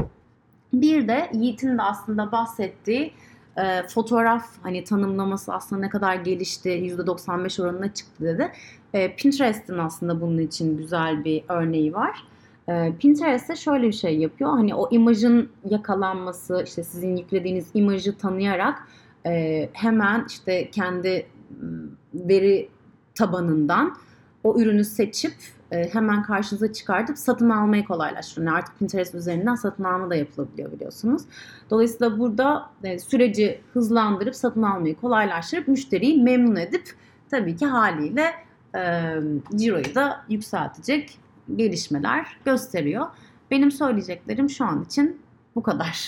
Bir 0.72 1.08
de 1.08 1.30
Yiğit'in 1.32 1.78
de 1.78 1.82
aslında 1.82 2.32
bahsettiği 2.32 3.12
e, 3.56 3.82
fotoğraf 3.88 4.46
hani 4.62 4.84
tanımlaması 4.84 5.54
aslında 5.54 5.80
ne 5.82 5.88
kadar 5.88 6.14
gelişti, 6.14 6.68
%95 6.68 7.62
oranına 7.62 7.94
çıktı 7.94 8.24
dedi. 8.24 8.52
E, 8.94 9.16
Pinterest'in 9.16 9.78
aslında 9.78 10.20
bunun 10.20 10.38
için 10.38 10.76
güzel 10.76 11.24
bir 11.24 11.44
örneği 11.48 11.94
var. 11.94 12.24
E, 12.68 12.92
Pinterest'te 12.98 13.56
şöyle 13.56 13.86
bir 13.86 13.92
şey 13.92 14.18
yapıyor. 14.18 14.50
Hani 14.50 14.74
o 14.74 14.88
imajın 14.90 15.48
yakalanması, 15.70 16.62
işte 16.66 16.84
sizin 16.84 17.16
yüklediğiniz 17.16 17.66
imajı 17.74 18.18
tanıyarak 18.18 18.88
e, 19.26 19.68
hemen 19.72 20.24
işte 20.28 20.70
kendi 20.70 21.26
m, 21.60 21.88
veri 22.14 22.68
tabanından 23.14 23.96
o 24.44 24.60
ürünü 24.60 24.84
seçip 24.84 25.34
hemen 25.72 26.22
karşınıza 26.22 26.72
çıkartıp 26.72 27.18
satın 27.18 27.50
almayı 27.50 27.84
kolaylaştırıyor. 27.84 28.46
Yani 28.46 28.58
artık 28.58 28.78
Pinterest 28.78 29.14
üzerinden 29.14 29.54
satın 29.54 29.84
alma 29.84 30.10
da 30.10 30.14
yapılabiliyor 30.14 30.72
biliyorsunuz. 30.72 31.22
Dolayısıyla 31.70 32.18
burada 32.18 32.70
e, 32.84 32.98
süreci 32.98 33.60
hızlandırıp 33.72 34.36
satın 34.36 34.62
almayı 34.62 34.96
kolaylaştırıp 34.96 35.68
müşteriyi 35.68 36.22
memnun 36.22 36.56
edip 36.56 36.84
tabii 37.30 37.56
ki 37.56 37.66
haliyle 37.66 38.32
e, 38.76 39.14
ciroyu 39.56 39.94
da 39.94 40.24
yükseltecek 40.28 41.18
gelişmeler 41.56 42.26
gösteriyor. 42.44 43.06
Benim 43.50 43.70
söyleyeceklerim 43.70 44.50
şu 44.50 44.64
an 44.64 44.84
için 44.84 45.20
bu 45.54 45.62
kadar. 45.62 46.06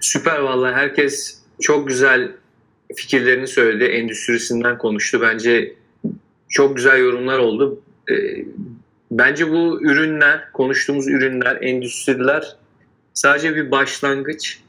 Süper 0.00 0.38
vallahi 0.38 0.74
herkes 0.74 1.42
çok 1.60 1.88
güzel 1.88 2.32
fikirlerini 2.96 3.46
söyledi. 3.46 3.84
Endüstrisinden 3.84 4.78
konuştu. 4.78 5.20
Bence 5.22 5.74
çok 6.48 6.76
güzel 6.76 6.98
yorumlar 6.98 7.38
oldu. 7.38 7.82
Bence 9.10 9.50
bu 9.50 9.82
ürünler, 9.82 10.52
konuştuğumuz 10.52 11.08
ürünler, 11.08 11.58
endüstriler 11.60 12.56
sadece 13.14 13.56
bir 13.56 13.70
başlangıç. 13.70 14.60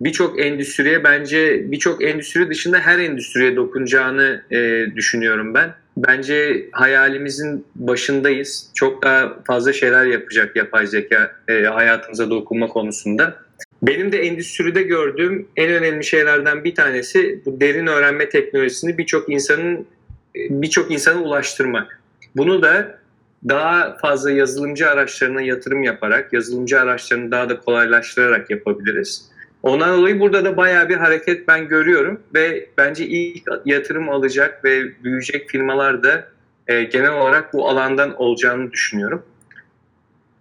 Birçok 0.00 0.40
endüstriye 0.40 1.04
bence 1.04 1.70
birçok 1.70 2.04
endüstri 2.04 2.50
dışında 2.50 2.78
her 2.78 2.98
endüstriye 2.98 3.56
dokunacağını 3.56 4.42
e, 4.50 4.86
düşünüyorum 4.96 5.54
ben. 5.54 5.74
Bence 5.96 6.68
hayalimizin 6.72 7.66
başındayız. 7.74 8.70
Çok 8.74 9.02
daha 9.02 9.36
fazla 9.46 9.72
şeyler 9.72 10.06
yapacak 10.06 10.56
yapay 10.56 10.86
zeka 10.86 11.32
e, 11.48 11.62
hayatımıza 11.62 12.30
dokunma 12.30 12.66
konusunda. 12.66 13.36
Benim 13.82 14.12
de 14.12 14.18
endüstride 14.18 14.82
gördüğüm 14.82 15.48
en 15.56 15.70
önemli 15.72 16.04
şeylerden 16.04 16.64
bir 16.64 16.74
tanesi 16.74 17.40
bu 17.46 17.60
derin 17.60 17.86
öğrenme 17.86 18.28
teknolojisini 18.28 18.98
birçok 18.98 19.32
insanın 19.32 19.86
birçok 20.34 20.90
insana 20.90 21.22
ulaştırmak. 21.22 22.00
Bunu 22.36 22.62
da 22.62 22.98
daha 23.48 23.96
fazla 23.96 24.30
yazılımcı 24.30 24.90
araçlarına 24.90 25.42
yatırım 25.42 25.82
yaparak, 25.82 26.32
yazılımcı 26.32 26.80
araçlarını 26.80 27.30
daha 27.30 27.48
da 27.48 27.60
kolaylaştırarak 27.60 28.50
yapabiliriz. 28.50 29.30
Ondan 29.62 29.98
dolayı 29.98 30.20
burada 30.20 30.44
da 30.44 30.56
bayağı 30.56 30.88
bir 30.88 30.96
hareket 30.96 31.48
ben 31.48 31.68
görüyorum 31.68 32.20
ve 32.34 32.68
bence 32.78 33.06
ilk 33.06 33.42
yatırım 33.64 34.08
alacak 34.08 34.64
ve 34.64 35.02
büyüyecek 35.04 35.50
firmalar 35.50 36.02
da 36.02 36.28
e, 36.66 36.82
genel 36.82 37.12
olarak 37.12 37.52
bu 37.54 37.68
alandan 37.68 38.14
olacağını 38.16 38.72
düşünüyorum. 38.72 39.22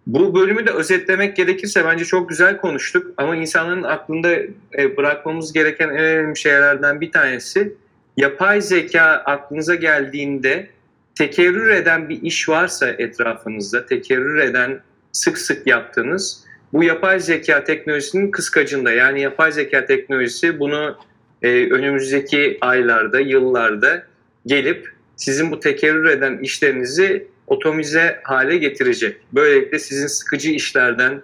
Bu 0.08 0.36
bölümü 0.36 0.68
de 0.68 0.72
özetlemek 0.72 1.36
gerekirse 1.36 1.86
bence 1.86 2.06
çok 2.06 2.30
güzel 2.30 2.58
konuştuk 2.58 3.14
ama 3.18 3.36
insanların 3.36 3.84
aklında 3.84 4.34
e, 4.78 4.98
bırakmamız 4.98 5.54
gereken 5.54 5.90
en 5.90 5.96
önemli 5.96 6.38
şeylerden 6.38 7.02
bir 7.02 7.12
tanesi 7.12 7.74
yapay 8.18 8.62
zeka 8.62 9.04
aklınıza 9.04 9.76
geldiğinde 9.76 10.70
tekerrür 11.18 11.70
eden 11.70 12.10
bir 12.10 12.22
iş 12.22 12.50
varsa 12.50 12.90
etrafınızda, 12.90 13.86
tekerrür 13.86 14.38
eden 14.38 14.82
sık 15.12 15.38
sık 15.38 15.68
yaptığınız 15.68 16.44
bu 16.74 16.84
yapay 16.84 17.20
zeka 17.20 17.64
teknolojisinin 17.64 18.32
kıskacında. 18.32 18.92
Yani 18.92 19.22
yapay 19.22 19.52
zeka 19.52 19.86
teknolojisi 19.86 20.60
bunu 20.60 20.98
e, 21.42 21.50
önümüzdeki 21.50 22.58
aylarda, 22.62 23.20
yıllarda 23.20 24.04
gelip 24.46 24.90
sizin 25.16 25.52
bu 25.52 25.60
tekerrür 25.60 26.06
eden 26.06 26.38
işlerinizi 26.38 27.28
otomize 27.48 28.20
hale 28.24 28.58
getirecek. 28.58 29.18
Böylelikle 29.34 29.80
sizin 29.80 30.08
sıkıcı 30.08 30.52
işlerden 30.52 31.22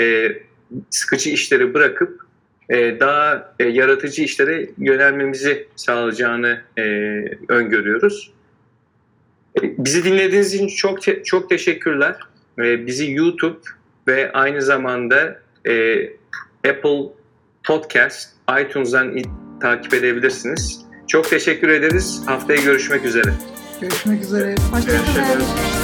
e, 0.00 0.32
sıkıcı 0.90 1.30
işleri 1.30 1.74
bırakıp 1.74 2.20
e, 2.68 3.00
daha 3.00 3.54
e, 3.58 3.64
yaratıcı 3.64 4.22
işlere 4.22 4.68
yönelmemizi 4.78 5.66
sağlayacağını 5.76 6.60
e, 6.78 6.82
öngörüyoruz. 7.48 8.33
Bizi 9.62 10.04
dinlediğiniz 10.04 10.54
için 10.54 10.66
çok 10.68 11.02
te- 11.02 11.22
çok 11.24 11.48
teşekkürler. 11.50 12.16
Ee, 12.58 12.86
bizi 12.86 13.12
YouTube 13.12 13.58
ve 14.08 14.32
aynı 14.32 14.62
zamanda 14.62 15.40
e, 15.68 16.02
Apple 16.68 16.98
Podcast, 17.64 18.30
iTunes'dan 18.60 19.16
i- 19.16 19.24
takip 19.60 19.94
edebilirsiniz. 19.94 20.80
Çok 21.08 21.30
teşekkür 21.30 21.68
ederiz. 21.68 22.22
Haftaya 22.26 22.62
görüşmek 22.62 23.04
üzere. 23.04 23.32
Görüşmek 23.80 24.22
üzere. 24.22 24.54
Hoşçakalın. 24.72 25.83